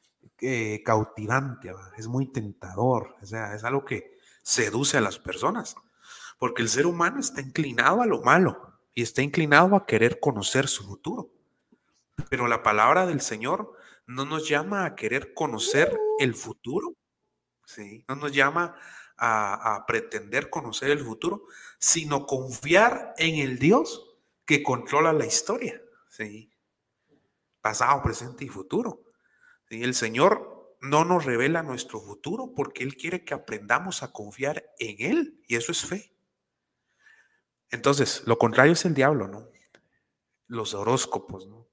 [0.42, 1.90] eh, cautivante, ¿va?
[1.98, 5.74] es muy tentador, o sea, es algo que seduce a las personas,
[6.38, 10.68] porque el ser humano está inclinado a lo malo y está inclinado a querer conocer
[10.68, 11.32] su futuro.
[12.28, 13.72] Pero la palabra del Señor
[14.06, 16.94] no nos llama a querer conocer el futuro,
[17.64, 18.04] ¿sí?
[18.06, 18.76] no nos llama
[19.20, 21.44] a, a pretender conocer el futuro,
[21.78, 26.50] sino confiar en el Dios que controla la historia, ¿sí?
[27.60, 29.04] pasado, presente y futuro.
[29.68, 29.82] ¿sí?
[29.82, 34.96] El Señor no nos revela nuestro futuro porque Él quiere que aprendamos a confiar en
[34.98, 36.12] Él y eso es fe.
[37.70, 39.48] Entonces, lo contrario es el diablo, ¿no?
[40.48, 41.68] Los horóscopos, ¿no?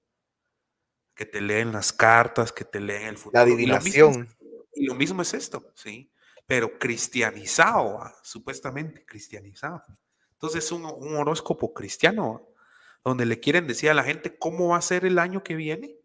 [1.15, 3.39] Que te leen las cartas, que te leen el futuro.
[3.39, 4.29] La adivinación.
[4.73, 6.12] Y lo mismo es esto, ¿sí?
[6.47, 9.83] Pero cristianizado, ah, supuestamente cristianizado.
[10.31, 12.60] Entonces es un, un horóscopo cristiano, ah,
[13.03, 15.95] donde le quieren decir a la gente cómo va a ser el año que viene,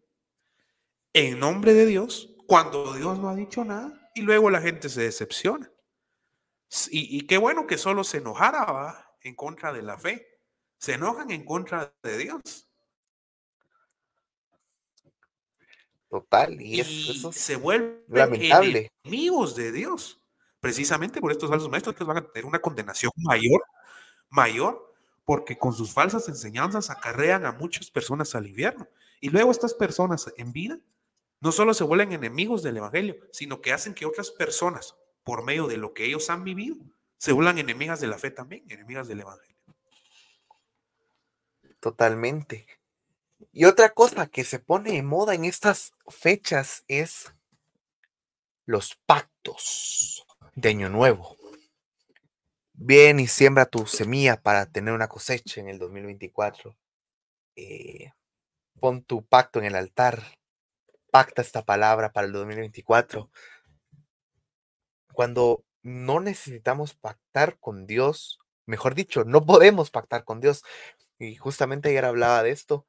[1.13, 5.01] en nombre de Dios, cuando Dios no ha dicho nada, y luego la gente se
[5.03, 5.71] decepciona.
[6.91, 9.15] Y, y qué bueno que solo se enojara, ¿va?
[9.21, 10.27] en contra de la fe,
[10.77, 12.67] se enojan en contra de Dios.
[16.09, 18.91] Total, y, Y es- eso es se vuelven lamentable.
[19.03, 20.22] enemigos de Dios,
[20.63, 23.65] precisamente por estos falsos maestros que van a tener una condenación mayor,
[24.29, 24.95] mayor,
[25.25, 28.87] porque con sus falsas enseñanzas acarrean a muchas personas al infierno.
[29.19, 30.79] Y luego estas personas en vida
[31.41, 34.95] no solo se vuelven enemigos del evangelio, sino que hacen que otras personas,
[35.25, 36.77] por medio de lo que ellos han vivido,
[37.17, 39.57] se vuelvan enemigas de la fe también, enemigas del evangelio.
[41.81, 42.67] Totalmente.
[43.51, 47.33] Y otra cosa que se pone de moda en estas fechas es
[48.65, 51.37] los pactos de Año Nuevo.
[52.73, 56.75] Bien y siembra tu semilla para tener una cosecha en el 2024.
[57.55, 58.11] Eh,
[58.79, 60.23] pon tu pacto en el altar.
[61.11, 63.29] Pacta esta palabra para el 2024.
[65.13, 70.63] Cuando no necesitamos pactar con Dios, mejor dicho, no podemos pactar con Dios.
[71.19, 72.85] Y justamente ayer hablaba de esto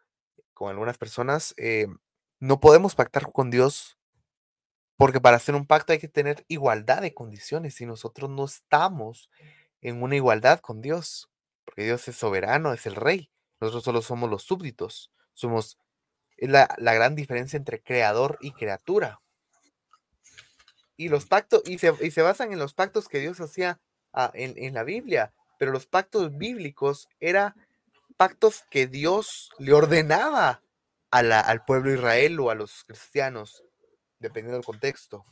[0.54, 1.54] con algunas personas.
[1.58, 1.86] eh,
[2.40, 3.98] no podemos pactar con Dios
[4.96, 9.30] porque para hacer un pacto hay que tener igualdad de condiciones y nosotros no estamos
[9.80, 11.30] en una igualdad con Dios,
[11.64, 13.30] porque Dios es soberano, es el rey.
[13.61, 15.11] Nosotros solo somos los súbditos.
[15.33, 15.78] Somos
[16.38, 19.20] la, la gran diferencia entre creador y criatura.
[20.96, 23.80] Y los pactos, y se, y se basan en los pactos que Dios hacía
[24.12, 27.54] ah, en, en la Biblia, pero los pactos bíblicos eran
[28.16, 30.62] pactos que Dios le ordenaba
[31.11, 33.64] a la- al pueblo Israel o a los cristianos,
[34.24, 35.24] dependiendo del contexto.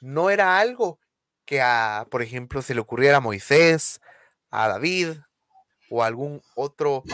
[0.00, 1.00] No era algo
[1.44, 4.00] que, a, por ejemplo, se le ocurriera a Moisés,
[4.50, 5.18] a David
[5.88, 7.04] o a algún otro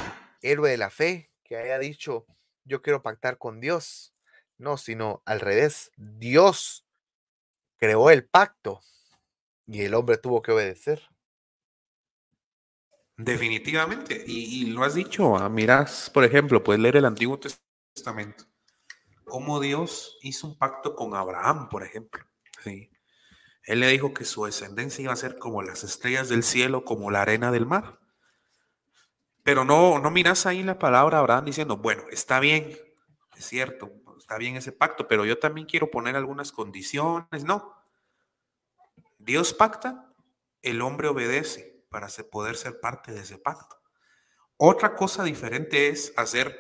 [0.41, 2.27] héroe de la fe que haya dicho,
[2.65, 4.13] yo quiero pactar con Dios.
[4.59, 6.85] No, sino al revés, Dios
[7.77, 8.81] creó el pacto
[9.67, 11.03] y el hombre tuvo que obedecer.
[13.17, 18.45] Definitivamente, y, y lo has dicho, ah, mirás, por ejemplo, puedes leer el Antiguo Testamento,
[19.25, 22.25] cómo Dios hizo un pacto con Abraham, por ejemplo.
[22.63, 22.91] ¿sí?
[23.65, 27.11] Él le dijo que su descendencia iba a ser como las estrellas del cielo, como
[27.11, 28.01] la arena del mar.
[29.43, 32.77] Pero no, no miras ahí la palabra Abraham diciendo, bueno, está bien,
[33.37, 37.45] es cierto, está bien ese pacto, pero yo también quiero poner algunas condiciones.
[37.45, 37.77] No.
[39.19, 40.13] Dios pacta,
[40.63, 43.81] el hombre obedece para poder ser parte de ese pacto.
[44.57, 46.57] Otra cosa diferente es hacer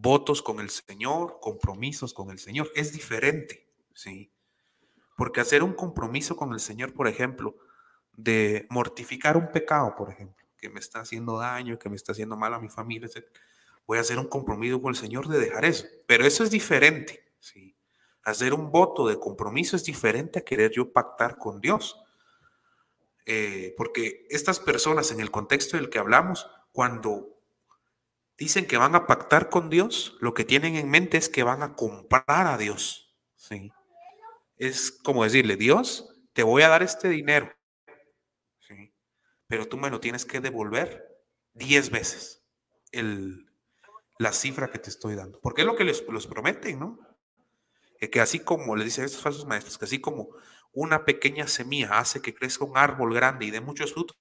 [0.00, 2.70] votos con el Señor, compromisos con el Señor.
[2.74, 4.32] Es diferente, ¿sí?
[5.16, 7.56] Porque hacer un compromiso con el Señor, por ejemplo,
[8.16, 12.36] de mortificar un pecado, por ejemplo, que me está haciendo daño, que me está haciendo
[12.36, 13.26] mal a mi familia, etc.
[13.86, 15.86] Voy a hacer un compromiso con el Señor de dejar eso.
[16.06, 17.76] Pero eso es diferente, ¿sí?
[18.22, 22.00] Hacer un voto de compromiso es diferente a querer yo pactar con Dios.
[23.26, 27.33] Eh, porque estas personas en el contexto del que hablamos, cuando
[28.36, 31.62] dicen que van a pactar con Dios, lo que tienen en mente es que van
[31.62, 33.14] a comprar a Dios.
[33.36, 33.72] ¿sí?
[34.56, 37.52] Es como decirle, Dios, te voy a dar este dinero,
[38.60, 38.92] ¿sí?
[39.46, 41.06] pero tú me lo tienes que devolver
[41.54, 42.44] 10 veces
[42.92, 43.50] el,
[44.18, 45.40] la cifra que te estoy dando.
[45.40, 46.98] Porque es lo que les, los prometen, ¿no?
[48.00, 50.28] Eh, que así como les dicen estos falsos maestros, que así como
[50.72, 54.18] una pequeña semilla hace que crezca un árbol grande y dé muchos frutos,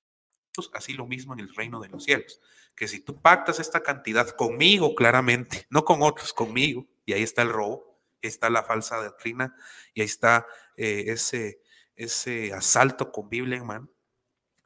[0.73, 2.39] así lo mismo en el reino de los cielos.
[2.75, 7.41] Que si tú pactas esta cantidad conmigo claramente, no con otros, conmigo, y ahí está
[7.41, 9.55] el robo, está la falsa doctrina,
[9.93, 10.45] y ahí está
[10.77, 11.61] eh, ese,
[11.95, 13.89] ese asalto con Biblia en.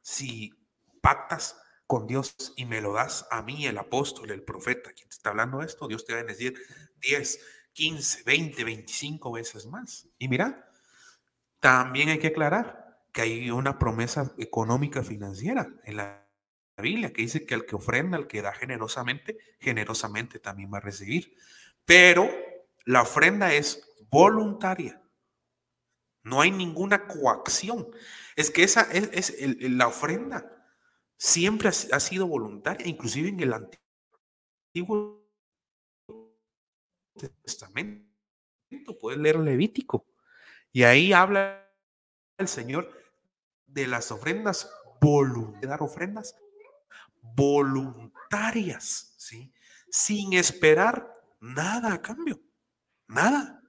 [0.00, 0.52] Si
[1.00, 5.16] pactas con Dios y me lo das a mí, el apóstol, el profeta, quien te
[5.16, 6.54] está hablando esto, Dios te va a decir
[7.00, 7.40] 10,
[7.72, 10.06] 15, 20, 25 veces más.
[10.18, 10.70] Y mira,
[11.60, 12.87] también hay que aclarar
[13.18, 16.24] que hay una promesa económica financiera en la
[16.80, 20.82] Biblia que dice que el que ofrenda, el que da generosamente, generosamente también va a
[20.82, 21.34] recibir.
[21.84, 22.30] Pero
[22.84, 25.02] la ofrenda es voluntaria.
[26.22, 27.88] No hay ninguna coacción.
[28.36, 30.64] Es que esa es, la ofrenda
[31.16, 33.52] siempre ha, sido voluntaria, inclusive en el
[34.72, 35.28] Antiguo
[37.42, 38.06] Testamento.
[39.00, 40.06] Puedes leer Levítico.
[40.70, 41.68] Y ahí habla
[42.36, 42.97] el Señor
[43.68, 46.36] de las ofrendas voluntarias, ofrendas
[47.22, 49.52] voluntarias, ¿sí?
[49.90, 51.08] Sin esperar
[51.40, 52.40] nada a cambio,
[53.06, 53.62] nada.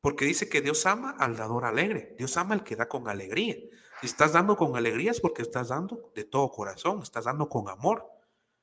[0.00, 3.56] Porque dice que Dios ama al dador alegre, Dios ama al que da con alegría.
[4.00, 7.68] Si estás dando con alegría es porque estás dando de todo corazón, estás dando con
[7.68, 8.06] amor.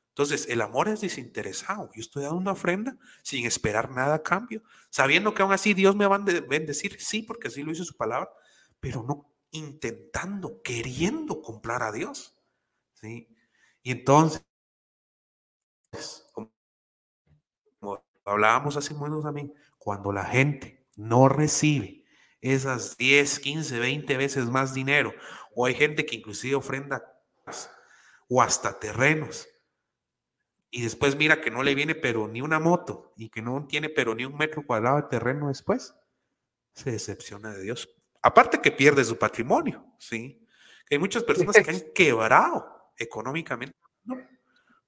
[0.09, 1.89] Entonces, el amor es desinteresado.
[1.93, 5.93] Yo estoy dando una ofrenda sin esperar nada a cambio, sabiendo que aún así Dios
[5.93, 8.29] me va a bendecir, sí, porque así lo hizo su palabra,
[8.79, 12.41] pero no intentando, queriendo comprar a Dios.
[12.93, 13.27] ¿sí?
[13.81, 14.45] Y entonces,
[17.79, 22.05] como hablábamos hace un momento también, cuando la gente no recibe
[22.41, 25.13] esas 10, 15, 20 veces más dinero,
[25.55, 27.03] o hay gente que inclusive ofrenda
[28.27, 29.47] o hasta terrenos,
[30.69, 33.87] y después mira que no le viene pero ni una moto y que no tiene
[33.87, 35.95] pero ni un metro cuadrado de terreno después,
[36.73, 37.94] se decepciona de Dios.
[38.25, 40.43] Aparte que pierde su patrimonio, ¿sí?
[40.89, 43.77] hay muchas personas que han quebrado económicamente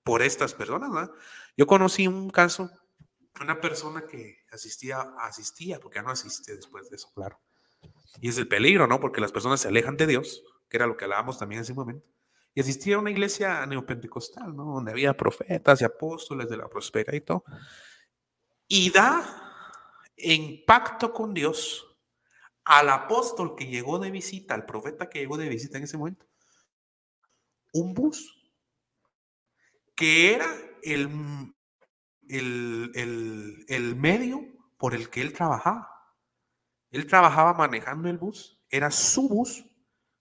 [0.04, 1.12] por estas personas, ¿no?
[1.56, 2.72] Yo conocí un caso,
[3.40, 7.40] una persona que asistía, asistía, porque ya no asiste después de eso, claro.
[8.22, 9.00] Y es el peligro, ¿no?
[9.00, 11.76] Porque las personas se alejan de Dios, que era lo que hablábamos también en ese
[11.76, 12.10] momento
[12.56, 14.64] y asistía a una iglesia neopentecostal, ¿no?
[14.66, 17.44] Donde había profetas y apóstoles de la prosperidad y todo.
[18.68, 19.54] Y da
[20.18, 21.87] en pacto con Dios
[22.68, 26.26] al apóstol que llegó de visita, al profeta que llegó de visita en ese momento,
[27.72, 28.34] un bus
[29.96, 30.54] que era
[30.84, 31.10] el,
[32.28, 34.42] el, el, el medio
[34.78, 35.90] por el que él trabajaba.
[36.92, 39.66] Él trabajaba manejando el bus, era su bus,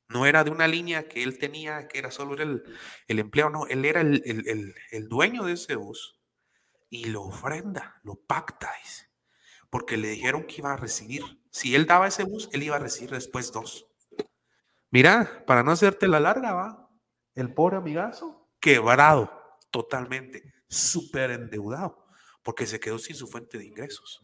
[0.09, 2.62] no era de una línea que él tenía, que era solo el,
[3.09, 6.20] el empleo, no, él era el, dueño de ese bus
[6.88, 8.72] y lo ofrenda, lo pacta,
[9.68, 11.22] porque le dijeron que iba a recibir.
[11.57, 13.86] Si él daba ese bus, él iba a recibir después dos.
[14.90, 16.90] Mira, para no hacerte la larga, va,
[17.34, 19.32] el pobre amigazo quebrado
[19.70, 22.04] totalmente, súper endeudado,
[22.42, 24.20] porque se quedó sin su fuente de ingresos.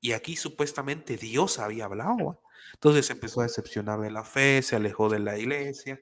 [0.00, 2.40] Y aquí supuestamente Dios había hablado.
[2.72, 6.00] Entonces empezó a decepcionar de la fe, se alejó de la iglesia.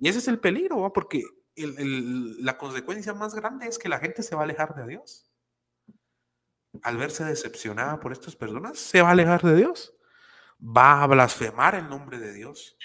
[0.00, 1.22] Y ese es el peligro, porque
[1.54, 5.27] la consecuencia más grande es que la gente se va a alejar de Dios.
[6.82, 9.94] Al verse decepcionada por estas personas, se va a alejar de Dios.
[10.60, 12.76] Va a blasfemar el nombre de Dios.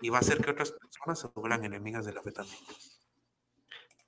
[0.00, 2.58] Y va a hacer que otras personas se vuelvan enemigas de la fe también.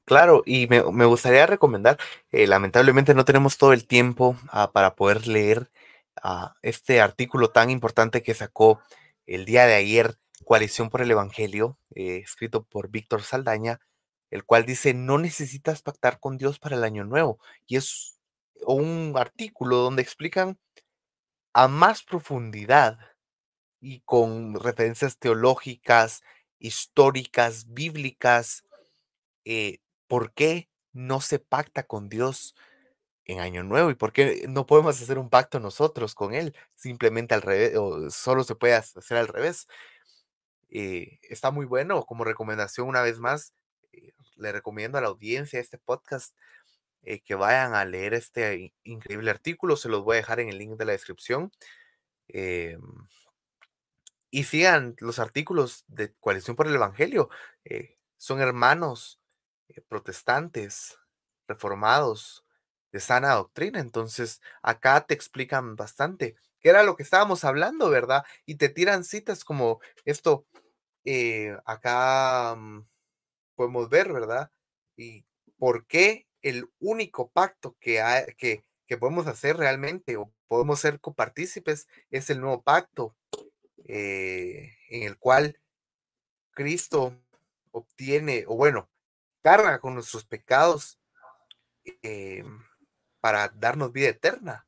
[0.05, 1.99] Claro, y me, gustaría recomendar,
[2.31, 5.69] eh, lamentablemente no tenemos todo el tiempo ah, para poder leer
[6.63, 8.81] este artículo tan importante que sacó
[9.27, 13.81] el día de ayer Coalición por el Evangelio, eh, escrito por Víctor Saldaña,
[14.31, 17.41] el cual dice, no necesitas pactar con Dios para el año nuevo.
[17.67, 18.16] Y es
[18.65, 20.59] un artículo donde explican
[21.53, 22.99] a más profundidad
[23.81, 26.23] y con referencias teológicas,
[26.59, 28.65] históricas, bíblicas,
[29.45, 32.55] eh, por qué no se pacta con Dios
[33.25, 37.35] en Año Nuevo y por qué no podemos hacer un pacto nosotros con él, simplemente
[37.35, 39.67] al revés, o solo se puede hacer al revés.
[40.69, 43.53] Eh, está muy bueno como recomendación una vez más.
[43.93, 46.37] Eh, le recomiendo a la audiencia este podcast
[47.07, 49.77] eh, que vayan a leer este increíble artículo.
[49.77, 51.53] Se los voy a dejar en el link de la descripción.
[52.29, 52.81] Em,
[54.31, 57.31] y sigan los artículos de Coalición por el Evangelio.
[58.19, 59.21] son hermanos
[59.89, 60.99] protestantes,
[61.49, 62.47] reformados,
[62.93, 63.81] de sana doctrina.
[63.81, 68.25] Entonces, acá te explican bastante, que era lo que estábamos hablando, ¿verdad?
[68.47, 70.47] Y te tiran citas como esto,
[71.05, 72.87] eh, acá mm,
[73.55, 74.51] podemos ver, ¿verdad?
[74.97, 75.27] Y
[75.59, 81.01] por qué el único pacto que, hay, que, que podemos hacer realmente o podemos ser
[81.01, 83.17] copartícipes es el nuevo pacto
[83.89, 85.59] eh, en el cual
[86.53, 87.17] Cristo
[87.71, 88.89] obtiene, o bueno,
[89.43, 90.99] carga con nuestros pecados
[92.03, 92.45] eh,
[93.21, 94.67] para darnos vida eterna.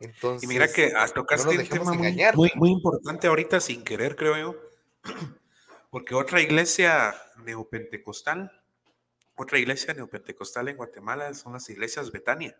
[0.00, 4.56] Entonces, y mira que tocaste un tema muy, muy, importante ahorita sin querer, creo yo,
[5.90, 8.50] Porque otra iglesia neopentecostal,
[9.36, 12.56] otra iglesia neopentecostal en Guatemala son las iglesias Betania.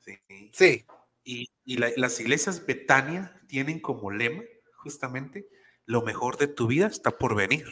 [0.00, 0.18] Sí.
[0.52, 0.86] Sí.
[1.24, 4.42] Y, y la- las iglesias Betania tienen como lema,
[4.76, 5.48] justamente,
[5.86, 7.66] lo mejor de tu vida está por venir.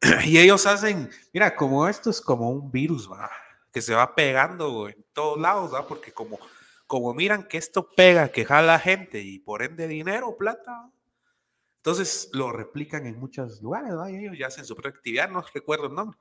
[0.24, 3.30] Y ellos hacen, mira, como esto es como un virus, ¿va?
[3.72, 5.86] que se va pegando en todos lados, ¿va?
[5.86, 6.38] porque como,
[6.86, 10.90] como miran que esto pega, que jala gente y por ende dinero, plata,
[11.78, 14.10] entonces lo replican en muchos lugares, ¿va?
[14.10, 16.18] y ellos ya hacen su propia actividad, no recuerdo el nombre.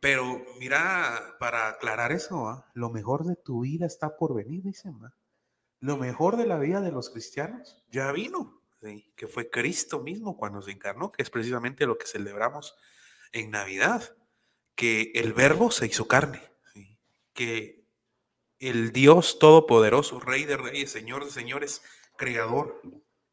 [0.00, 2.70] Pero mira, para aclarar eso, ¿va?
[2.74, 4.98] lo mejor de tu vida está por venir, dicen.
[5.80, 8.62] Lo mejor de la vida de los cristianos ya vino,
[9.16, 12.74] que fue Cristo mismo cuando se encarnó, que es precisamente lo que celebramos
[13.32, 14.16] en Navidad,
[14.74, 16.42] que el verbo se hizo carne,
[17.32, 17.84] que
[18.58, 21.82] el Dios todopoderoso, Rey de reyes, Señor de señores,
[22.16, 22.80] creador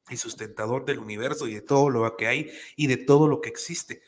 [0.09, 3.49] y sustentador del universo y de todo lo que hay y de todo lo que
[3.49, 4.01] existe,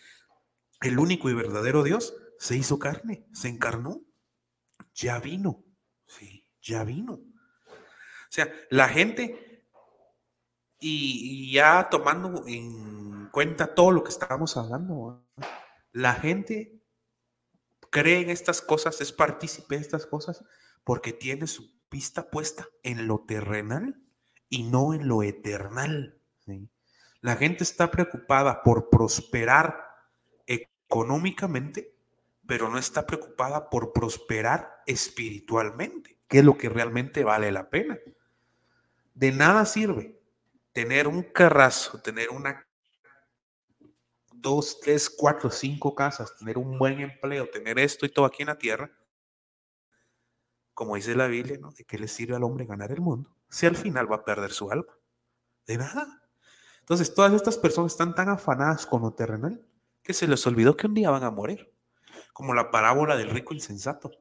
[0.81, 4.01] el único y verdadero Dios, se hizo carne, se encarnó,
[4.95, 5.63] ya vino,
[6.07, 7.13] sí, ya vino.
[7.13, 9.63] O sea, la gente,
[10.79, 15.23] y, ya tomando en cuenta todo lo que estábamos hablando,
[15.91, 16.81] la gente
[17.91, 20.43] cree en estas cosas, es partícipe de estas cosas,
[20.83, 24.01] porque tiene su vista puesta en lo terrenal
[24.49, 26.19] y no en lo eternal.
[27.19, 29.85] La gente está preocupada por prosperar
[30.47, 31.90] económicamente,
[32.51, 37.97] pero no está preocupada por prosperar espiritualmente, que es lo que realmente vale la pena.
[39.13, 40.19] De nada sirve
[40.73, 42.67] tener un carrazo, tener una
[44.33, 48.49] dos, tres, cuatro, cinco casas, tener un buen empleo, tener esto y todo aquí en
[48.49, 48.91] la tierra,
[50.73, 51.71] como dice la Biblia, ¿no?
[51.71, 53.33] ¿De qué le sirve al hombre ganar el mundo?
[53.49, 54.93] Si al final va a perder su alma.
[55.65, 56.21] De nada.
[56.81, 59.65] Entonces, todas estas personas están tan afanadas con lo terrenal
[60.03, 61.70] que se les olvidó que un día van a morir.
[62.33, 64.11] Como la parábola del rico insensato,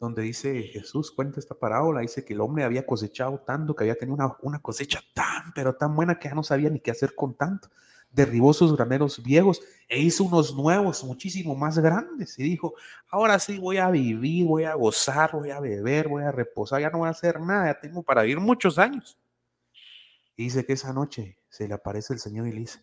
[0.00, 3.96] donde dice Jesús, cuenta esta parábola, dice que el hombre había cosechado tanto, que había
[3.96, 7.34] tenido una, cosecha tan, pero tan buena que ya no sabía ni qué hacer con
[7.34, 7.68] tanto
[8.14, 12.38] derribó sus graneros viejos e hizo unos nuevos muchísimo más grandes.
[12.38, 12.74] Y dijo,
[13.08, 16.90] ahora sí voy a vivir, voy a gozar, voy a beber, voy a reposar, ya
[16.90, 19.18] no voy a hacer nada, ya tengo para vivir muchos años.
[20.36, 22.80] Y dice que esa noche se le aparece el Señor y le dice,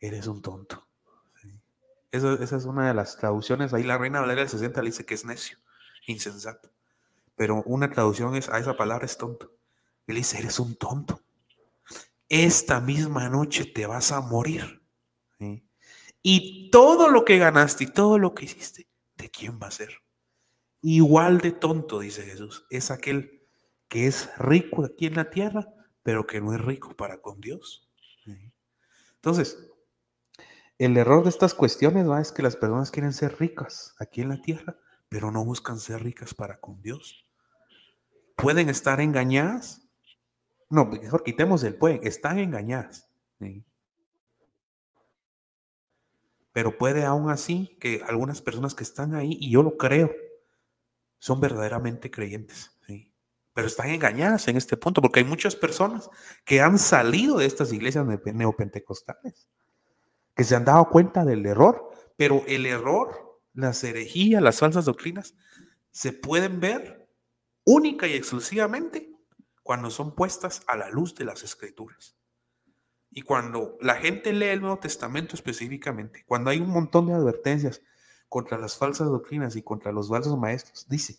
[0.00, 0.85] eres un tonto.
[2.16, 5.14] Esa, es una de las traducciones, ahí la Reina Valeria del 60 le dice que
[5.14, 5.58] es necio,
[6.06, 6.70] insensato.
[7.36, 9.52] Pero una traducción es, a esa palabra es tonto.
[10.06, 11.20] Él dice, eres un tonto
[12.28, 14.82] esta misma noche te vas a morir.
[16.22, 20.02] Y todo lo que ganaste y todo lo que hiciste, ¿de quién va a ser?
[20.82, 23.46] Igual de tonto, dice Jesús, es aquel
[23.86, 27.88] que es rico aquí en la tierra, pero que no es rico para con Dios.
[29.14, 29.70] Entonces,
[30.78, 34.40] el error de estas cuestiones es que las personas quieren ser ricas aquí en la
[34.40, 37.26] tierra, pero no buscan ser ricas para con Dios.
[38.36, 39.88] Pueden estar engañadas,
[40.68, 43.08] no, mejor quitemos el pueden, están engañadas.
[46.52, 50.10] Pero puede aún así que algunas personas que están ahí, y yo lo creo,
[51.18, 52.72] son verdaderamente creyentes.
[53.54, 56.10] Pero están engañadas en este punto, porque hay muchas personas
[56.44, 59.48] que han salido de estas iglesias neopentecostales,
[60.36, 65.34] que se han dado cuenta del error, pero el error, las herejías, las falsas doctrinas,
[65.90, 67.08] se pueden ver
[67.64, 69.10] única y exclusivamente
[69.62, 72.16] cuando son puestas a la luz de las escrituras.
[73.10, 77.80] Y cuando la gente lee el Nuevo Testamento específicamente, cuando hay un montón de advertencias
[78.28, 81.16] contra las falsas doctrinas y contra los falsos maestros, dice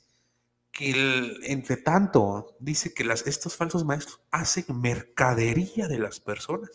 [0.72, 6.70] que el, entre tanto, dice que las, estos falsos maestros hacen mercadería de las personas.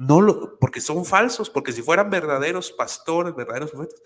[0.00, 4.00] No lo, porque son falsos, porque si fueran verdaderos pastores, verdaderos profetas,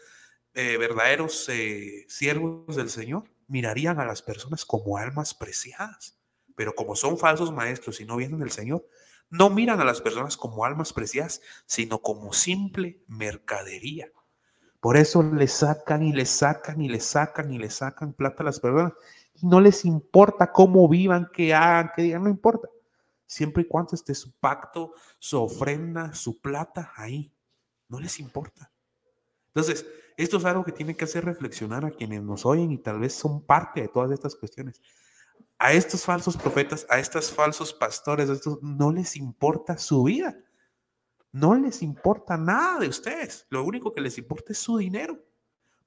[0.53, 6.19] eh, verdaderos eh, siervos del Señor, mirarían a las personas como almas preciadas.
[6.57, 8.85] Pero como son falsos maestros y no vienen del Señor,
[9.31, 14.11] no miran a las personas como almas preciadas, sino como simple mercadería.
[14.81, 18.47] Por eso les sacan y les sacan y les sacan y les sacan plata a
[18.47, 18.95] las personas.
[19.35, 22.69] Y no les importa cómo vivan, qué hagan, qué digan, no importa.
[23.27, 27.33] Siempre y cuando esté su pacto, su ofrenda, su plata ahí.
[27.89, 28.71] No les importa.
[29.49, 32.99] Entonces, esto es algo que tiene que hacer reflexionar a quienes nos oyen y tal
[32.99, 34.81] vez son parte de todas estas cuestiones
[35.59, 40.37] a estos falsos profetas, a estos falsos pastores, a estos, no les importa su vida.
[41.33, 43.47] No les importa nada de ustedes.
[43.51, 45.19] Lo único que les importa es su dinero.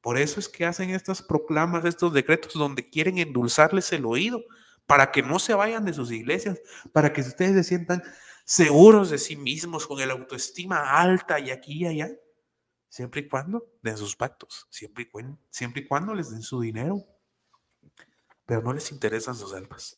[0.02, 4.42] Por eso es que hacen estas proclamas, estos decretos donde quieren endulzarles el oído
[4.88, 6.60] para que no se vayan de sus iglesias,
[6.94, 8.02] para que ustedes se sientan
[8.46, 12.10] seguros de sí mismos, con el autoestima alta y aquí y allá,
[12.88, 16.62] siempre y cuando den sus pactos, siempre y, cuando, siempre y cuando les den su
[16.62, 17.06] dinero,
[18.46, 19.98] pero no les interesan sus almas.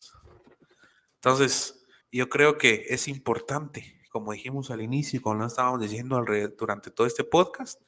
[1.15, 6.19] Entonces, yo creo que es importante, como dijimos al inicio lo estábamos diciendo
[6.57, 7.79] durante todo este podcast,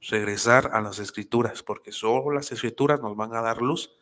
[0.00, 3.99] regresar a las escrituras, porque solo las escrituras nos van a dar luz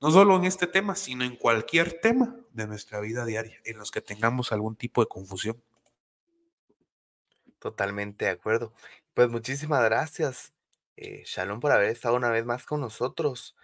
[0.00, 3.90] no solo en este tema, sino en cualquier tema de nuestra vida diaria, en los
[3.90, 5.62] que tengamos algún tipo de confusión.
[7.58, 8.72] Totalmente de acuerdo.
[9.14, 10.52] Pues muchísimas gracias,
[10.96, 13.56] eh, Shalom, por haber estado una vez más con nosotros.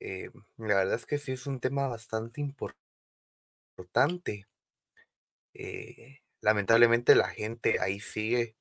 [0.00, 4.46] Eh, la verdad es que sí es un tema bastante importante.
[5.54, 8.54] Eh, lamentablemente la gente ahí sigue,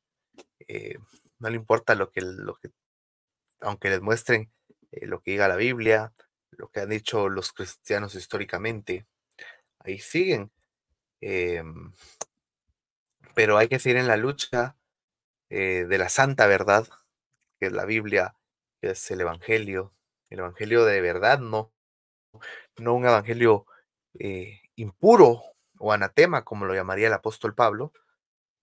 [1.40, 2.72] no le importa lo que, lo que,
[3.62, 4.52] aunque les muestren
[4.92, 6.14] lo que diga la Biblia,
[6.52, 9.08] lo que han dicho los cristianos históricamente.
[9.80, 10.52] Ahí siguen.
[11.22, 11.94] Em,
[13.36, 14.78] pero hay que seguir en la lucha
[15.50, 16.88] eh, de la santa verdad,
[17.60, 18.36] que es la Biblia,
[18.82, 19.94] que es el Evangelio.
[20.30, 21.72] El Evangelio de verdad, no,
[22.78, 23.66] no un Evangelio
[24.20, 25.44] eh, impuro
[25.80, 27.94] o anatema, como lo llamaría el apóstol Pablo.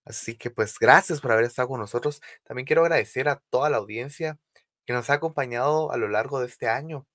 [0.04, 2.20] Así que pues gracias por haber estado con nosotros.
[2.44, 4.38] También quiero agradecer a toda la audiencia
[4.86, 7.06] que nos ha acompañado a lo largo de este año.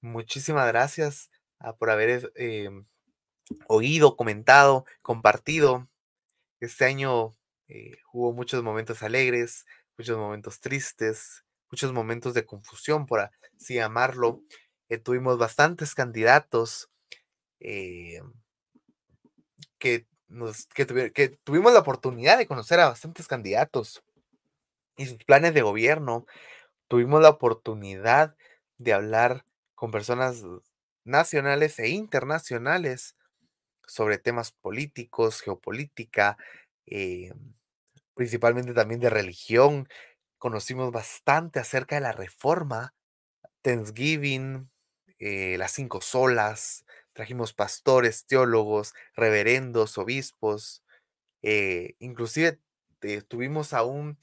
[0.00, 2.86] Muchísimas gracias ah, por haber em,
[3.66, 5.88] oído, comentado, compartido.
[6.60, 7.36] Este año
[7.68, 14.42] eh, hubo muchos momentos alegres, muchos momentos tristes, muchos momentos de confusión, por así llamarlo.
[14.88, 16.90] Eh, tuvimos bastantes candidatos
[17.60, 18.20] eh,
[19.78, 24.02] que, nos, que, que tuvimos la oportunidad de conocer a bastantes candidatos
[24.96, 26.24] y sus planes de gobierno.
[26.88, 28.36] Tuvimos la oportunidad
[28.78, 29.44] de hablar
[29.78, 30.42] con personas
[31.04, 33.14] nacionales e internacionales
[33.86, 36.36] sobre temas políticos, geopolítica,
[36.86, 37.32] eh,
[38.14, 39.88] principalmente también de religión.
[40.36, 42.96] Conocimos bastante acerca de la reforma,
[43.62, 44.68] Thanksgiving,
[45.20, 50.82] eh, las cinco solas, trajimos pastores, teólogos, reverendos, obispos,
[51.42, 52.58] eh, inclusive
[53.28, 54.18] tuvimos a un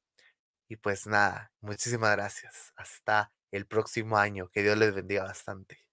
[0.68, 2.72] Y pues nada, muchísimas gracias.
[2.76, 4.49] Hasta el próximo año.
[4.51, 5.84] Que Dios les bendiga bastante.